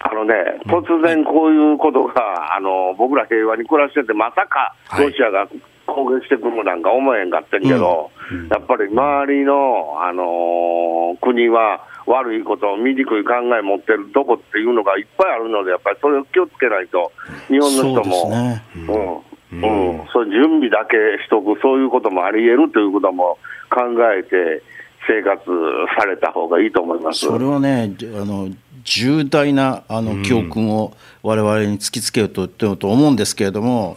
[0.00, 0.34] あのね、
[0.66, 5.48] 突然こういうことが、あの僕ら平和に暮らしてて、まさかロシアが
[5.88, 8.38] 攻撃してくるなんか思えんかってんけど、うん。
[8.40, 17.12] うん、やっぱり周りの、あのー、国は悪いこと、醜い考え持ってるとこっていうのがいっぱいあるので、やっぱりそれを気をつけないと、
[17.48, 19.28] 日本の人も、ね、うん。
[19.50, 23.38] うん、そう準備だけしとく、そういうこともあり得るということも
[23.70, 23.80] 考
[24.12, 24.62] えて、
[25.08, 25.40] 生活
[25.98, 27.20] された方がいいと思います。
[27.20, 28.50] それはね、あの
[28.84, 33.96] 重大なあの教訓をわれわれに突きつけるとと思うんですけれども、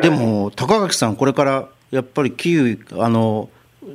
[0.00, 3.48] でも、高垣さん、これからやっぱりキーウ、あの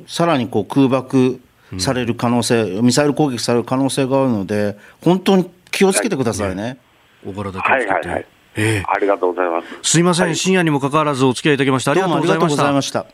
[0.06, 1.40] さらにこう空爆
[1.78, 6.78] される可能性、ミサイル攻撃される可能性があるので、本当に気をつけてくださいね。
[7.26, 7.62] お体気をつけて。
[7.62, 9.66] はいはいはいえー、ありがとうございます。
[9.82, 11.92] すいません、はい、深夜にもかかわらずお付き合いいただきました。
[11.92, 13.00] ありがとうございました。
[13.00, 13.04] い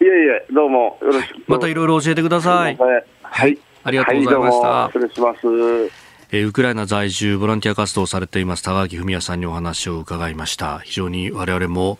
[0.00, 1.36] えいえ、どうもよろしく。
[1.46, 2.76] またいろいろ教えてください。
[3.22, 3.58] はい。
[3.84, 4.68] ありがとうございました。
[4.68, 6.01] はい、失礼します。
[6.34, 10.78] えー、ウクライナ在住ボランティア活動をされています高垣文也さんにお話を伺いました。
[10.78, 11.98] 非常に我々も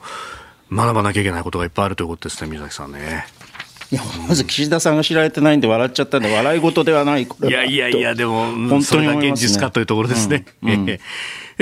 [0.73, 3.27] 学ばなきゃいけないことがいっぱいあるということですね、宮崎さんね。
[3.91, 10.47] いやまず岸田さんが知られてないんで笑っちゃったんで笑い事ではないいやいやいやでも本当に、それが現実かというところですね。
[10.63, 10.99] うんうん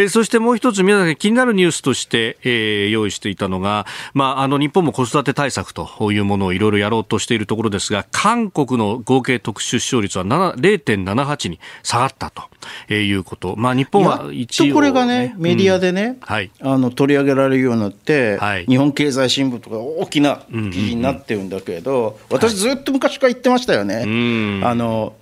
[0.00, 3.84] えー、そしてもう一つ皆さん気になるニュースとして、えー、用意していたのが、
[4.14, 23.96] まあ、あの日本も子育て対策というものをいろいろやろうとしているところですが韓国の合計特殊出生率は0.78に下がったということ、まあ、日本は一応、ね、これがねメディアでね、うん、はい、あの取り上げられるようになって、はい、日本経済新聞とか大きな記事になってるんだけど、うんうんうん、私ずっと昔から言ってましたよね。
[23.96, 25.12] はい、あの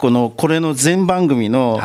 [0.00, 1.78] このこれの全番組の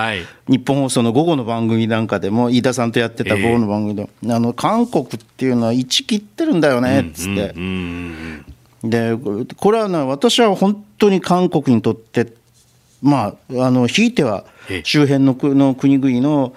[0.48, 7.54] 日本放送の午後の番組なんかでも飯田さんとやってた午後の番組で、えー、あの韓国っていうのは一切ってるんだよねっつって、
[8.86, 9.18] で
[9.58, 12.32] これはね私は本当に韓国にとって
[13.02, 14.46] まああのひいては
[14.86, 16.56] 周辺のの国々の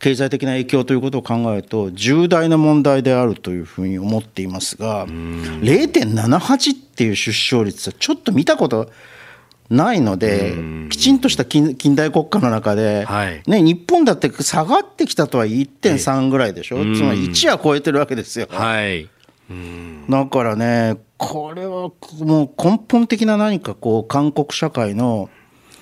[0.00, 9.15] 経済的な影響ということを考えると重大な問題であるというふうに思っていますが0.78っていう出生率はちょっと見たことない
[9.70, 10.54] ので、
[10.90, 18.46] きちんとした近代国家の中で、はい、ね、日本だって下がってきたとは1.3ぐらいでしょ、はい、つまり1は超えてるわけですよ。
[18.50, 19.08] はい、
[20.08, 21.90] だからね、これは
[22.20, 25.30] もう根本的な何かこう、韓国社会の、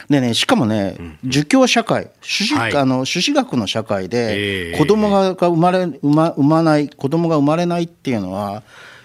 [0.09, 8.63] でね、しかもね、儒教社会、朱子,、はい、あの朱子学の社会で、子供が生まれ生ま生まない、子供が生まれないっていうのは、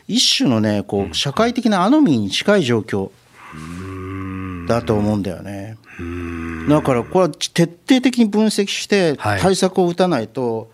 [0.07, 3.11] 一種のね、こう社会的なアノミーに近い状況。
[4.70, 5.78] だと思うんだよね。
[6.70, 10.72] だからこれは徹底的に分析して対策を打たないと、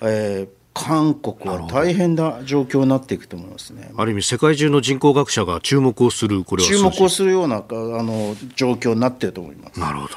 [0.00, 3.90] はい、えー、韓国は大変な状況になっていくと思いますね。
[3.96, 9.80] ある意味世界中の人口学者が注目をするこれは注目をするようなあの状況になっていると思います。
[9.80, 10.14] なるほど。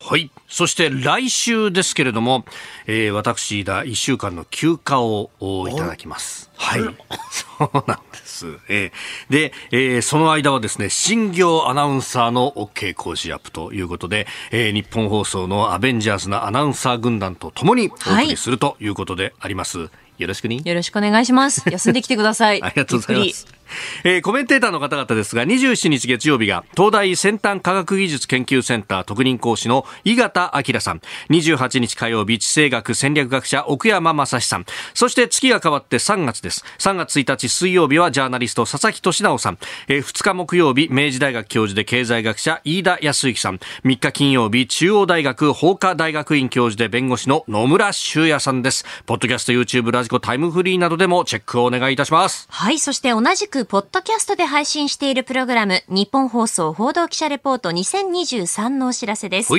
[0.00, 0.30] はい。
[0.48, 2.44] そして来週ですけれども、
[2.86, 5.30] えー、私だ1週間の休暇を
[5.68, 6.50] いただきます。
[6.56, 6.80] はい。
[7.30, 8.25] そうなんです。
[8.68, 19.78] えー、で、えー、その間はですね、新業アナウンサーの OK 工事アップということで、えー、日本放送のアベンジャーズなアナウンサー軍団とともにお送りするということであります。
[19.78, 20.62] はいよろしくに。
[20.64, 21.62] よろしくお願いします。
[21.70, 22.62] 休んできてください。
[22.64, 23.55] ありがとうございます。
[24.04, 31.00] えー、コメンテーターの方々ですが、27日月曜日が、東大先端科学技術研究センター特任講師の井形明さん、
[31.30, 36.64] 28日火曜日、地政学戦略学者奥山正史さん、そして月が変わって3月です。
[36.78, 39.58] 3月1日水曜日はジャーナリスト佐々木俊直さん、
[39.88, 48.84] えー、2日木曜日、明治大学教授で経済学者飯田康之さん、3日金曜日、中央大学法科大学院教授で弁護士の野村修也さんです。
[49.06, 52.46] ポッドキャスト、YouTube、ラジコ、タイムフリーなどでもチェックをお願いいたします。
[52.50, 59.52] はい、そして同じくくポッドキャストで配信しているプログラム、日本放送報道記者レポート2023のお知らせです。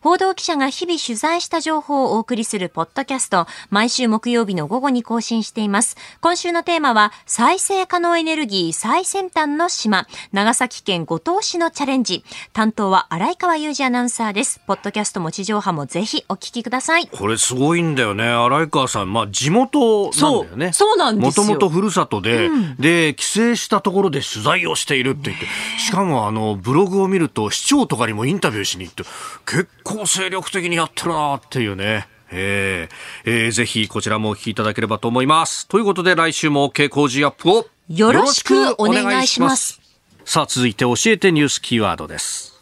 [0.00, 5.96] 報道記者が日々取材した情報をお送りするポッドキャスト、毎週木曜日の午後に更新しています。
[6.20, 12.24] 今週のテーマは、再生可能エネルギー最先端の島、長崎県五島市のチャレンジ。
[12.52, 14.60] 担当は荒川裕二アナウンサーです。
[14.66, 17.06] ポッドキャストも地上波もぜひお聞きください。
[17.06, 18.24] これすごいんだよね。
[18.24, 20.72] 荒川さん、まあ地元なんだよね。
[20.72, 21.44] そうなんですよ。
[21.44, 25.46] もともとふるさとで、うん、で、帰省したところで取材をしているって言って、
[25.78, 29.04] しかもあの、ブログを見ると、市長とかにもインタビューしに行って、
[29.46, 32.08] 結構精力的にやってるなっていうね。
[32.30, 35.68] えー、えー、ぜひこちらもお聞きいただければと思います。
[35.68, 39.80] ということで来週も OK 工事アップをよろしくお願いします。
[40.24, 42.54] さあ続いて教えてニュースキーワードです。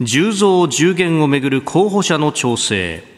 [0.00, 3.11] 10増10減をめぐる候補者の調整。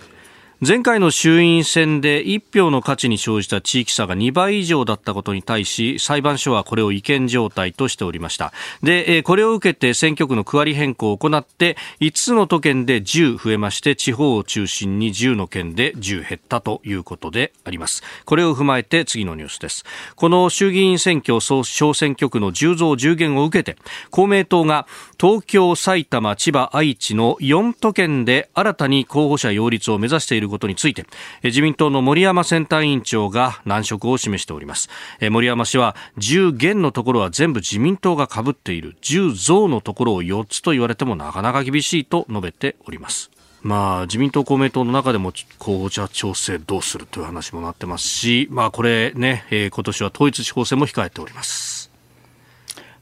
[0.67, 8.51] 前回の衆院選で1票の価値に生じた地域差が2倍以上だったことに対し裁判所はこれを違憲状態としておりました。
[8.83, 18.03] でこれを受けて選挙区の区割り変更を行って5つの都県で10増えまして地方を中心に10の県で10減ったということであります。
[18.25, 19.85] これを踏まえて次のニュースです。
[20.17, 21.63] この衆議院選挙小
[21.93, 23.79] 選挙区の10増10減を受けて
[24.11, 24.87] 公明党が
[25.21, 31.05] 東京、埼玉、千葉、愛知の4都県で新たに候補者擁立を目指していることについて
[31.43, 34.89] 自民党の森山選対委員長が難色を示しております。
[35.21, 38.97] 森山氏は10減のところは全部自民党がかぶっている。
[39.03, 43.31] 10増のところを4つと言われてもなかなか厳しいと述べております。
[43.63, 51.91] まあ、自民党、公明党の中でも候補者調整どうするという話もなってますし、まあ、これね、えー、今年は統一地方選も控えております。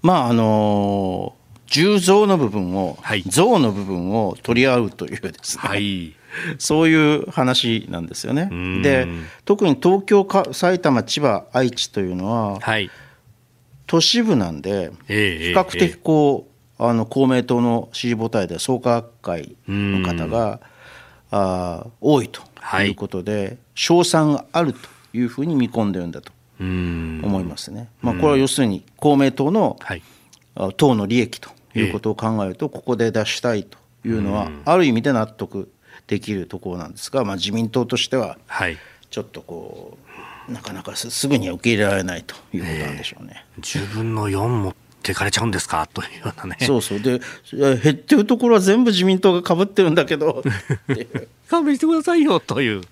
[0.03, 6.14] まああのー、10増の部分を、はい、増の部分を取り合うというですね、はい、
[6.59, 8.51] そういう話なんですよね。
[8.83, 9.07] で
[9.45, 12.91] 特に東京か埼玉千葉愛知というのは、はい、
[13.87, 15.12] 都市部なんで、比
[15.53, 20.61] 較的こう、あの公明党の支持母体で創価学会の方が
[21.30, 22.41] あ多いと
[22.83, 24.78] いうことで、勝算があると
[25.12, 27.91] いうふうに見込んでるんだと思いますね。
[28.01, 30.03] まあ、これは要するに公明党の、はい、
[30.76, 35.70] 党の利益ということを考えると、ここで出したいというのは、ある意味で納得
[36.12, 38.36] できるところなんですが、まあ、自民党としては
[39.10, 39.96] ちょっとこ
[40.48, 43.46] うなかなかすぐには受け入れられないということなんでしょうね。
[43.56, 45.86] えー、10分の4持ってかれちゃうんですか？
[45.86, 46.66] というようなね。
[46.66, 47.00] そうそう。
[47.00, 50.42] で減ってるところは全部自民党がかぶってるんだけど。
[51.48, 52.82] 勘弁してくださいよという。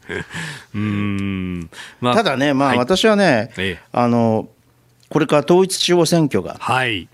[0.75, 4.49] うん、まあ、ただね、まあ、私はね、はい、あの
[5.11, 7.09] これから統一地方選挙が、はい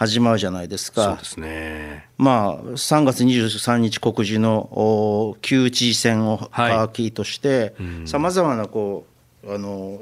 [0.00, 1.04] 始まるじゃないですか。
[1.04, 2.08] そうですね。
[2.16, 7.74] まあ、3月23日告示の旧知事選を皮切りとして、
[8.06, 9.04] さまざまなこ
[9.44, 10.00] うあの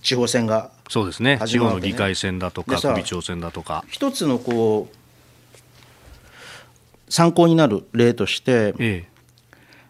[0.00, 1.40] 地方選が、ね、そうですね。
[1.44, 3.84] 地方の議会選だとか首長選だとか。
[3.88, 4.96] 一つのこう
[7.12, 9.15] 参考になる例として、ええ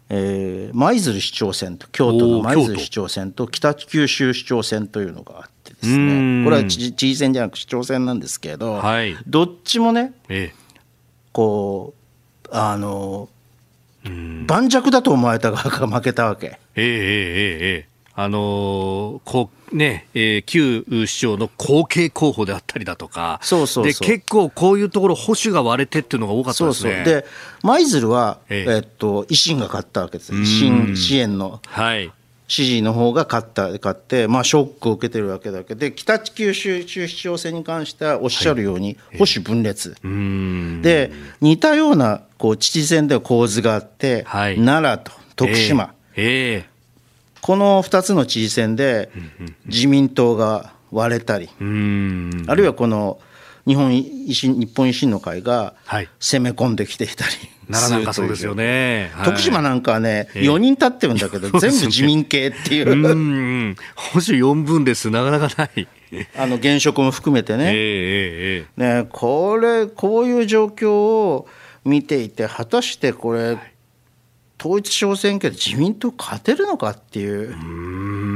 [0.08, 6.44] えー、舞鶴市長選と京都の舞鶴市長選と北九州市長選というのがあってですね。
[6.44, 10.54] これは知事選じゃなく市長選なんですけど、はい、どっちもね、ええ、
[11.32, 11.94] こ
[12.44, 13.28] うあの
[14.46, 16.60] 盤石だと思われた側が負けたわけ。
[16.76, 27.24] ええええええあのー、こうね、えー、旧市長の後継候補であったりだとか、そうそうで結構こういうところ、保守が割れてっていうのが多かったですね。
[27.62, 28.72] 舞鶴は、ええ。
[28.76, 31.60] えっと、維新が勝ったわけです、維新支援の。
[31.66, 32.10] はい。
[32.48, 39.96] 支持の方が勝った勝って、まあ、ショックを受けてるわけだけで北九州市長選に関してはおっしゃるように、保守分裂、は
[40.78, 41.10] い、で
[41.40, 46.64] 似たようなこう知事選では構図があって、はい、奈良と徳島、えーえー、
[47.46, 49.08] この2つの知事選で
[49.66, 53.20] 自民党が割れたり、あるいはこの
[53.68, 55.76] 日本維新日本維新の会が
[56.18, 57.30] 攻め込んできていたり、
[57.70, 65.88] 奈良なんかそうですよね、はい、徳島なんかはね、4人立ってるんだけど、全部自民系っていう、う保守4分です、なかなかない。
[66.36, 71.48] あの現職も含めてね,、えー、ねこれ、こういう状況を
[71.84, 73.56] 見ていて、果たしてこれ、
[74.58, 77.50] 統一地方選挙で自民党勝てるのかっていう。
[77.50, 78.26] うん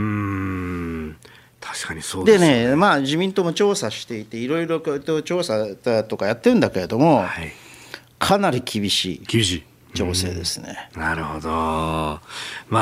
[1.61, 4.81] 確かにそうで、ね、でね、まあ、自民党も調査していていろいろ
[5.23, 7.53] 調査とかやってるんだけれども、はい、
[8.19, 9.63] かなり厳しい厳しい
[9.95, 10.89] 情勢ですね。
[10.97, 11.49] なるほど。
[11.49, 12.21] ま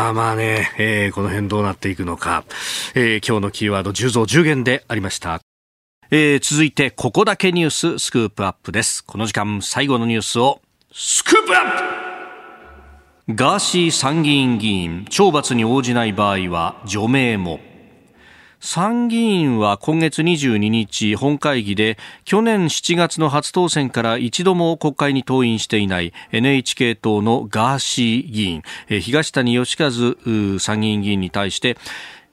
[0.09, 2.45] あまあね、えー、この辺どうなっていくのか、
[2.95, 5.41] えー、今日のキーワード10増10減でありました。
[6.11, 9.05] えー、続いてここだけニューススクープアップです。
[9.05, 10.61] この時間最後のニュースを
[10.93, 11.98] スクープアップ
[13.35, 17.61] ガーシー参議院議員、懲罰に応じない場合は除名も。
[18.59, 28.63] 参議院は今月22日本会議で去年7月の初当選から一度も国会に登院していない NHK 党のガーシー議員
[29.01, 29.91] 東谷義和
[30.59, 31.77] 参議院議員に対して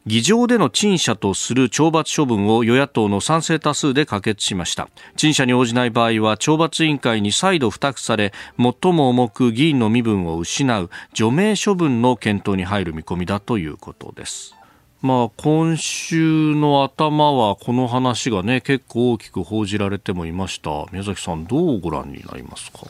[0.08, 4.88] 議場での陳謝とする懲罰処分を与野党の賛成多数で可決しました。
[5.16, 14.53] 陳謝に応じない場合は懲罰委員会に再度付託され最も重く議員の身分を失う除名処分の検討に入る見込みだということです。
[15.01, 20.86] まあ、今週の頭はこの話がね結構大きく報じられてもいました。
[20.91, 22.82] 宮崎さんどうご覧になりますか？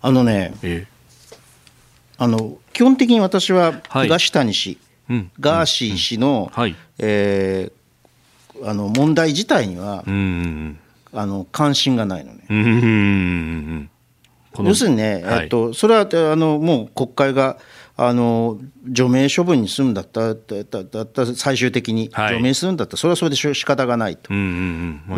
[0.00, 0.54] あのね
[2.16, 4.78] あの基本的に私は東谷氏、はい
[5.40, 6.50] ガーシー氏の、
[6.98, 7.72] え
[8.62, 13.88] あの問題自体には、あの関心がないのね。
[14.58, 17.58] 要するにね、えっと、それはあのもう国会が
[17.96, 24.32] あの除名処分にするんだっただった最終的に除名するんだったら、それはそれで仕方がないと。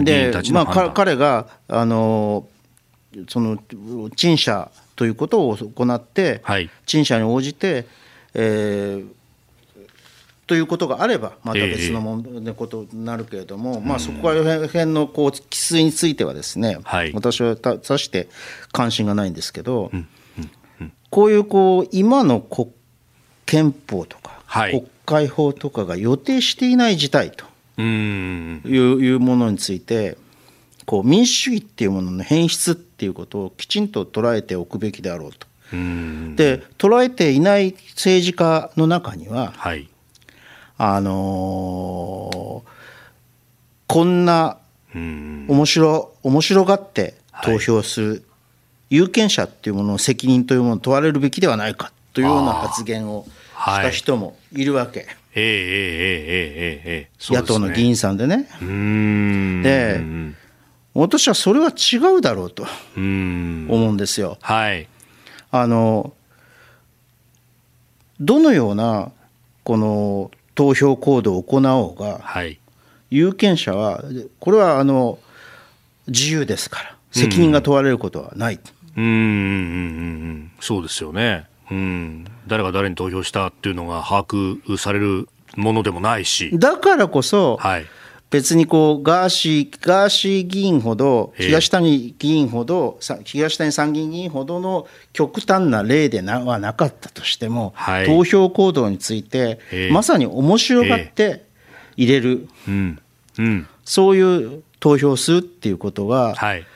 [0.02, 2.46] で、まあ、彼があの
[3.28, 3.58] その
[4.14, 6.42] 陳謝ということを行って、
[6.86, 7.86] 陳謝に応じて、
[8.34, 9.06] えー、
[10.48, 18.28] ということがあれば、また別の問題のことになるけれども、えー、まあ、そこら辺のこう規制についてはですね、はい、私はさして
[18.72, 22.70] 関心がないんですけど、うんうんうん、こういうこう今の国
[23.44, 27.44] 憲法とか、はい、国会法とかが予定していない事態と
[27.82, 30.16] いういうものについて
[30.86, 35.46] こう民主主義っていうものの変質っていうことをきちんと捉えておくべきであろうと。
[35.70, 39.90] で捉えていない政治家の中には、はい
[40.78, 42.70] あのー、
[43.88, 44.58] こんな
[44.94, 48.24] 面白面白がって投票する
[48.90, 55.06] 有権者っていうものの責任というものを問われるべきではないかというような発言をした人もいるわけ。
[57.20, 58.48] 野党の議員さんでね。
[59.62, 60.00] で
[60.94, 62.66] 私はそれは違うだろうと
[62.96, 64.38] 思うんですよ。
[64.40, 64.88] はい、
[65.50, 66.12] あの
[68.20, 69.12] どのような
[69.62, 72.58] この投票行動を行おうが、はい、
[73.10, 74.02] 有権者は
[74.40, 75.20] これはあの
[76.08, 78.58] 自由ですから責任が問われることはない。
[78.96, 79.18] うん、うんうんう
[80.32, 81.46] んそうですよね。
[81.70, 86.50] うん、誰が誰に投票したっていうのが把握されるものでもないし。
[86.58, 87.86] だからこそ、はい、
[88.30, 99.58] 別にこうガーシー、ガーシー議員ほど、東谷議員ほど、東谷参議院議員ほどの極端な例でなはなかったとしても、はい、投票行動について、
[99.92, 101.46] まさに面白がって
[101.96, 102.98] 入れる、うん。
[103.38, 106.66] うん、そういう投票するっていうことが、はい、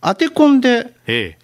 [0.00, 1.36] 当て込んで、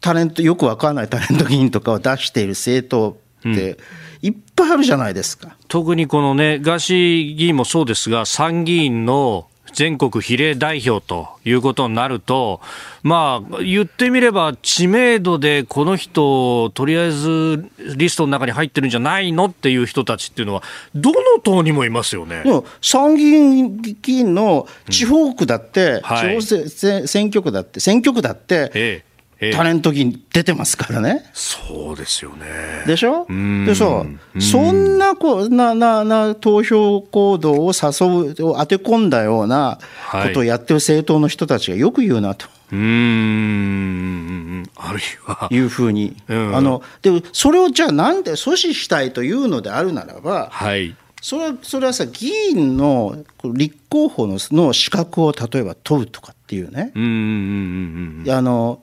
[0.00, 3.18] タレント、よくわからないタレント議員とかを出している政党
[3.50, 3.76] って、うん
[4.22, 5.56] いっぱいあるじゃないですか。
[5.68, 12.60] 特にこのね、ガーシー議員もそうですが、参議院の全国比例代表ということになると、
[13.02, 20.62] まあ、言ってみれば知名度でこの人、とりあえずリストの中に入ってるんじゃないのっていう人たちっていうのは、
[20.94, 22.42] どの党にもいますよね。
[22.80, 26.00] 参議院議員の地方区だって、うん。
[26.00, 29.07] はい、地方選挙区だって、選挙区だって、ええ
[29.52, 31.30] タレントに出てますからね。
[31.32, 32.46] そうですよね。
[32.86, 33.26] でしょ？
[33.66, 39.78] でそう、そんなこななな投票行動を誘う、当て込んだような
[40.10, 42.46] ことをやってる政党の人たちがよく言うなと。
[42.70, 45.48] うん、あるいは。
[45.50, 46.16] いうふうに。
[46.28, 50.94] うん、あの、で、それをじゃあなんで阻止したいというのであるならば、はい。
[51.22, 57.02] それはそれはさ議員の立候補のの資格を例えば問うとかっていうね、うん。
[57.02, 57.10] うん。
[57.10, 58.22] うん。
[58.24, 58.82] うん、あの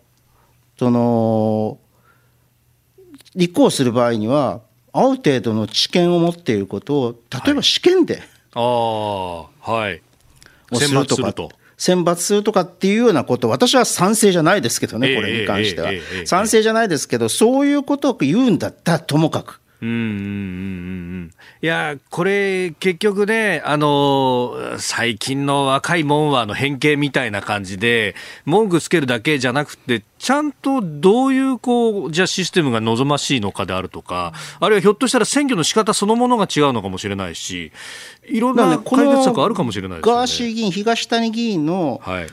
[0.77, 1.79] その
[3.35, 4.61] 立候補する場合には
[4.93, 7.15] ある程度の知見を持っていることを
[7.45, 8.23] 例えば試験で、はい、
[8.53, 10.01] あはい
[10.73, 11.51] 選抜すると。
[11.77, 15.91] 選抜するとかっていうようなこと私は賛成じゃないですけどねこれに関しては、
[16.25, 21.31] 賛成じゃないですけどそういうことを言うんだったらともかくうんうんうんうん
[21.61, 28.15] いや、これ、結局ね、あの、最近の若いもんはの変形みたいな感じで、
[28.45, 37.71] 文句つけるだけじゃなくて、ちゃんとどういう、こう、じゃあシステムが望ましいのかであるとか、あるいはひょっとしたら選挙の仕方そのものが違うのかもしれないし、
[38.27, 40.15] いろんな解決策あるかもしれないですね。
[40.15, 42.27] ガーシー議員、東谷議員の、はい、あ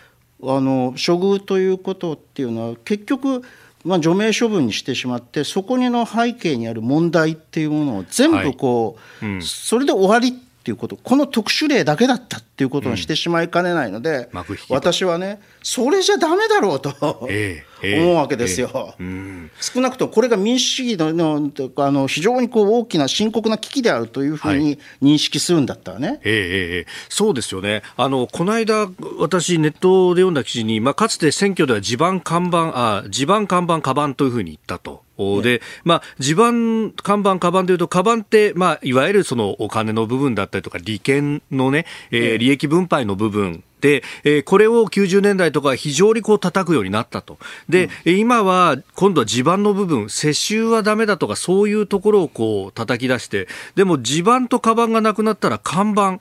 [0.60, 3.42] の処遇ということっていうのは、結局、
[3.84, 9.34] まあ、除名処分にしてしまってそこにの背景にある問題っていうものを全部こう、はい。
[9.34, 21.50] うん、それで終わりっっていうこと、この特殊例だけだったっていうことにしてしまいかねないので、うん、私はね、それじゃだめだろうと、えー、思うわけですよ、えーえー、少なくともこれが民主主義の
[21.84, 26.08] あの非常にこう大きな深刻な危機であるというふうに認識するんだったらね。
[26.08, 27.82] はい、えー、そうですよね。
[27.96, 28.88] あのこの間、
[29.18, 35.01] 私、ネットで読んだ記事に、まあ、かつて選挙では地盤、看板、あ地盤、看板、カバンというふうに言ったと。
[35.42, 47.38] で、まあ、地盤、看板、カバンでいうと、カバンって、まあ、いわゆるそのお金の部分だったりとか、利権のね、えー、利益分配の部分で、えー、これを90年代とか非常にこう叩くようになったと。
[47.68, 56.20] で、うん、今は今度は地盤の部分、世襲はダメだとかそういうところをこう叩き出して、でも地盤とカバンがなくなったら看板、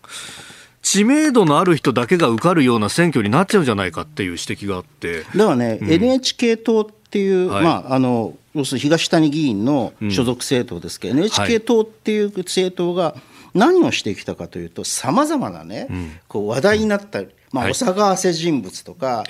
[0.81, 5.21] 知名度のある人だけが受かるような選挙になっちゃうんじゃないかっていう指摘があって。
[5.35, 13.15] だからね、うん、NHK 党っていう、はい、まあ、あの、要するに東谷議員の所属政党ですけど、うん、NHK 党っていう政党が
[13.53, 19.23] 何をしてきたかというと、さまざまなね、うん、こう話題になったり、まあ、お騒がせ人物とか、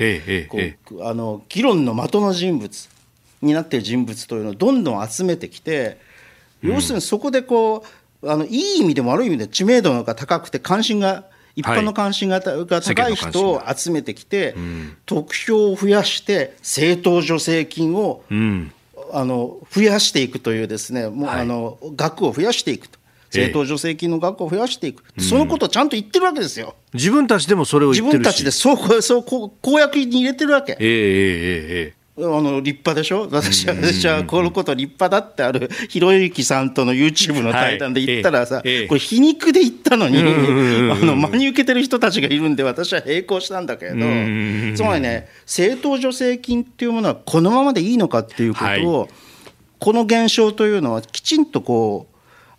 [0.47, 2.89] こうあの議論の的の人物
[3.41, 5.97] になっている人物というのをどんどん集めてきて、
[6.61, 7.83] 要するにそこでこ
[8.21, 11.25] うあのいい意味でも悪い意味で知名度が高くて関心が
[11.61, 14.55] 一般の関心が,、が高い人を集めてきて、
[15.05, 18.23] 得票を増やして政党助成金を、
[19.13, 22.99] あの増やしていくというですねもう、あの額を増やしていくと。
[23.31, 26.75] 政党助成金の額を増やしていく、そのことをちゃんと言ってるわけですよ。
[26.93, 30.73] 自分たちでもそれを自分たちでそうそう公約に入れてるわけ。
[30.73, 40.23] えー、えー、えーあの立派でしょ、私は私はこのこと立派だってある、 ひろゆきさんとの YouTube の対談で言ったらさ、これ、皮肉で言ったのに、 あ
[41.05, 43.97] の真に受けてる人たちがいるんで、私は並行したんだけれど、
[44.75, 49.09] つまりね、政党助成金っていうものは、このままでいいのかっていうことを、
[49.79, 52.11] この現象というのは、きちんとこう、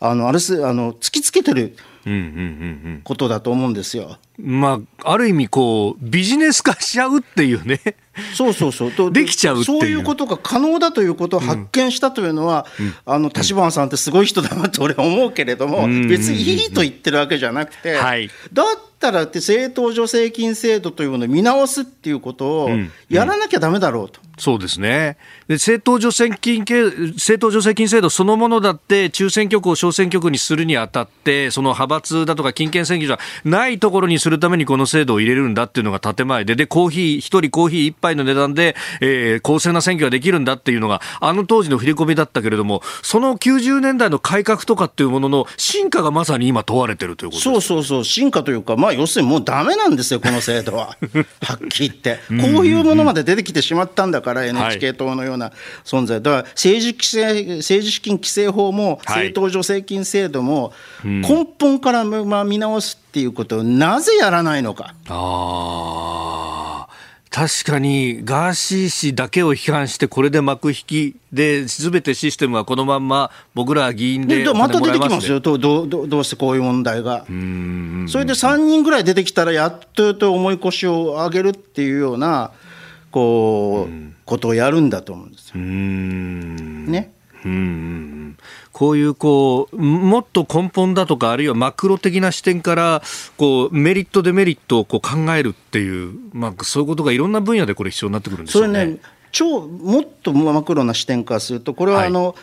[0.05, 1.77] あのあれすあの突きつけてる
[3.05, 4.19] ことだと思うんですよ。
[4.37, 7.81] まあ、ある意味こう、ビジネス化しちゃうっていうね。
[8.35, 9.13] そうそうそう。
[9.13, 18.67] できちゃうそういうことが可能だということを発見したというのは、うん、あの、立花さんってすごい人だなと俺は思うけれども、うん、別にいいと言ってるわけじゃなくて、はい、だっ
[19.03, 22.70] たらって政党助成金制度というものを見直すっていうことを
[23.11, 24.20] やらなきゃだめだろうと。
[24.38, 25.18] そうですね。
[25.46, 50.97] で政党助成金政党助成金制度そのものだって中選挙区を小選挙区にするにあたってその派閥だとか近県選挙じゃないところにするためにこの制度を入れるんだっていうのが建前ででコーヒー一人コーヒー一杯の値段で、えー、公正な選挙ができるんだっていうのがあの当時の振り込みだったけれどもその90年代の改革とかっていうものの進化がまさに今問われてるということそうそうそう進化というかまあ要するにもうだめなんですよこの制度は。
[51.43, 52.18] はっきり言って。
[52.28, 55.53] こういうものまで出てきてしまったんだから NHK 党のような
[55.84, 60.72] 存在、だから政治規正政治資金規正法も政党助成金制度も
[61.05, 64.95] 根本からまあ見直すっていうことをなぜやらないのか。
[65.09, 66.22] あ
[67.33, 75.41] 確かにガーシー氏だけを批判してこれで幕引きで全てシステムはこのまんま僕ら議員で、ね、また出てきますよ。
[75.41, 77.24] どどどうしてこういう問題が。
[77.24, 82.53] それで3人ぐらい出てきたらやっとと重い腰を上げるっていうような
[83.11, 85.57] こう、ことをやるんだと思うんですよ。
[85.57, 87.12] ね。
[87.45, 88.36] うん
[88.72, 93.03] こういうこうもっと根本だとかあるいはマクロ的な視点から
[93.36, 98.74] こうメリットデメリットをこう考えるっていう、まあ、そういうことがいろんな分野でこれ必要になってくるんですよね。
[98.74, 98.99] それね
[99.32, 102.34] 超もっとマクロな視点からするとこれはあの、はい。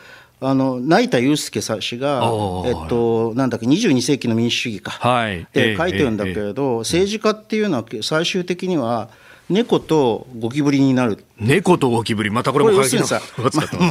[0.41, 2.24] あの成田悠介氏が、
[2.66, 9.10] えっと、なんだっけ、22世紀の民主主義か、はい、で書いてるんだけれど、政治家っていうのは最終的には、
[9.50, 11.26] 猫とゴキブリになる。
[11.39, 13.22] 猫とゴキブリ、またこれも過激なさ、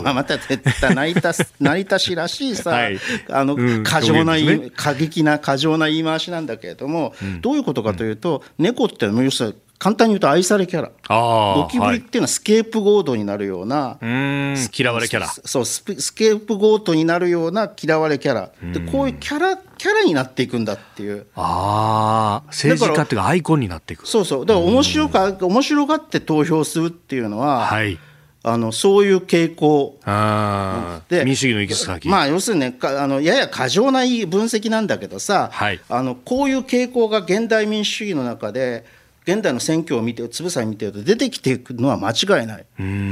[0.04, 2.98] まあ、また絶対成田、成田氏らしいさ、はい、
[3.28, 11.54] あの、うん、過剰な、ね、過激な過剰な言い回しなんだけれども、うん、どういうことかというと、猫って要するに簡単に言うと愛されキャラ。
[11.54, 15.28] ゴキブリっていうのはスケープゴートになるような、はい、嫌われキャラ。
[15.28, 18.50] そうス、スケープゴートになるような嫌われキャラ。
[18.72, 21.26] で、こういうキャラ、キャラになっていくんだっていう。
[21.36, 24.06] ああ、政治家っていうかアイコンになっていく。
[24.06, 24.46] そうそう。
[24.46, 27.98] だから面白か、面白がって投票するっていうのは、はい。
[28.42, 29.98] あのそういう傾向
[31.08, 38.84] で民主主義の行き先、まあ、要するに、ね、あのやや過剰な分析なんだけどさ、はい、あのこういう傾向が現代民主主義の中で
[39.24, 42.66] 現代の選挙を見てつぶさに見てると出てきていくのは間違いない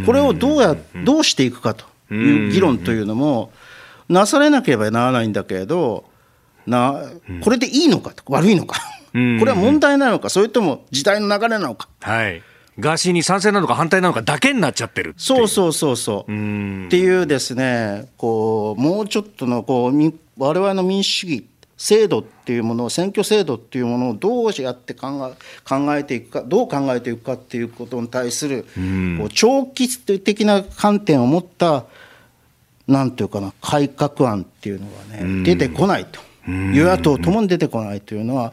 [0.07, 3.53] これをどうやどうしていくかという議論というのも
[4.09, 6.05] なされなければならないんだけれど
[6.67, 7.05] な
[7.43, 8.81] これでいいのかと悪いのか。
[9.13, 11.89] これは問題なのかそれとも時代の流れなのか。
[12.01, 12.43] はい。
[12.79, 16.33] ガーシーに賛成なのか反対なのかだけになっちゃってるそうそうそうそう。
[16.87, 21.47] っていうですねこうもうちょっとのこう我々の民主主義
[21.79, 25.37] 制度っていうものを選挙制度っていうものをどうやって考え
[25.69, 28.65] 考えていくかどう考えていくかっていうことに対する、
[29.19, 29.89] こう長期
[30.19, 31.85] 的な観点を持った
[32.87, 38.53] なんていうかな改革案っていうのがね出てこないと与野党ともに出てこないというのは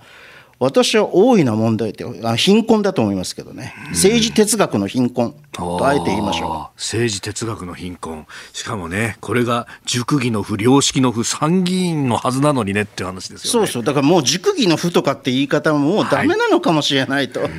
[0.59, 3.73] 私は大いな問題点貧困だと思いますけどね。
[3.89, 6.77] 政治哲学の貧困とあえて言いましょう。
[6.77, 8.25] 政治哲学の貧困。
[8.53, 13.67] しかもねこれが熟議の府良識の府参議院のはずなのにねっていう話ですよね。
[13.67, 13.83] そうそう。
[13.83, 17.51] だからもう熟議の府とかって言い方ももうダメなのかもしれないと、はい、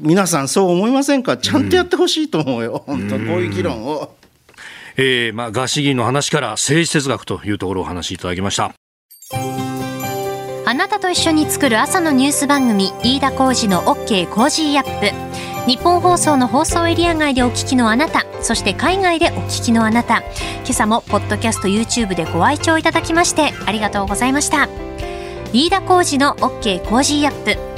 [0.00, 1.36] 皆さんそう思いませんか？
[1.36, 4.14] ちゃんとやってほしいと思うよ、本当こういう議論を。
[5.00, 8.74] えー、まあ、ガーシー議員の話から政治哲学というところをお話しいただきました。
[10.66, 15.70] あなたと一緒に作る朝のニュース番組飯田浩二の OK コージーアップ。
[15.70, 20.18] 日本放送の放送エリア外でお聞きのあなたそして海外でお聞きのあなた。
[20.18, 24.68] 今朝もポッドキャスト YouTube でご愛聴いただきましてありがとうございました。
[25.52, 27.77] 飯田浩二の OK コージーアップ。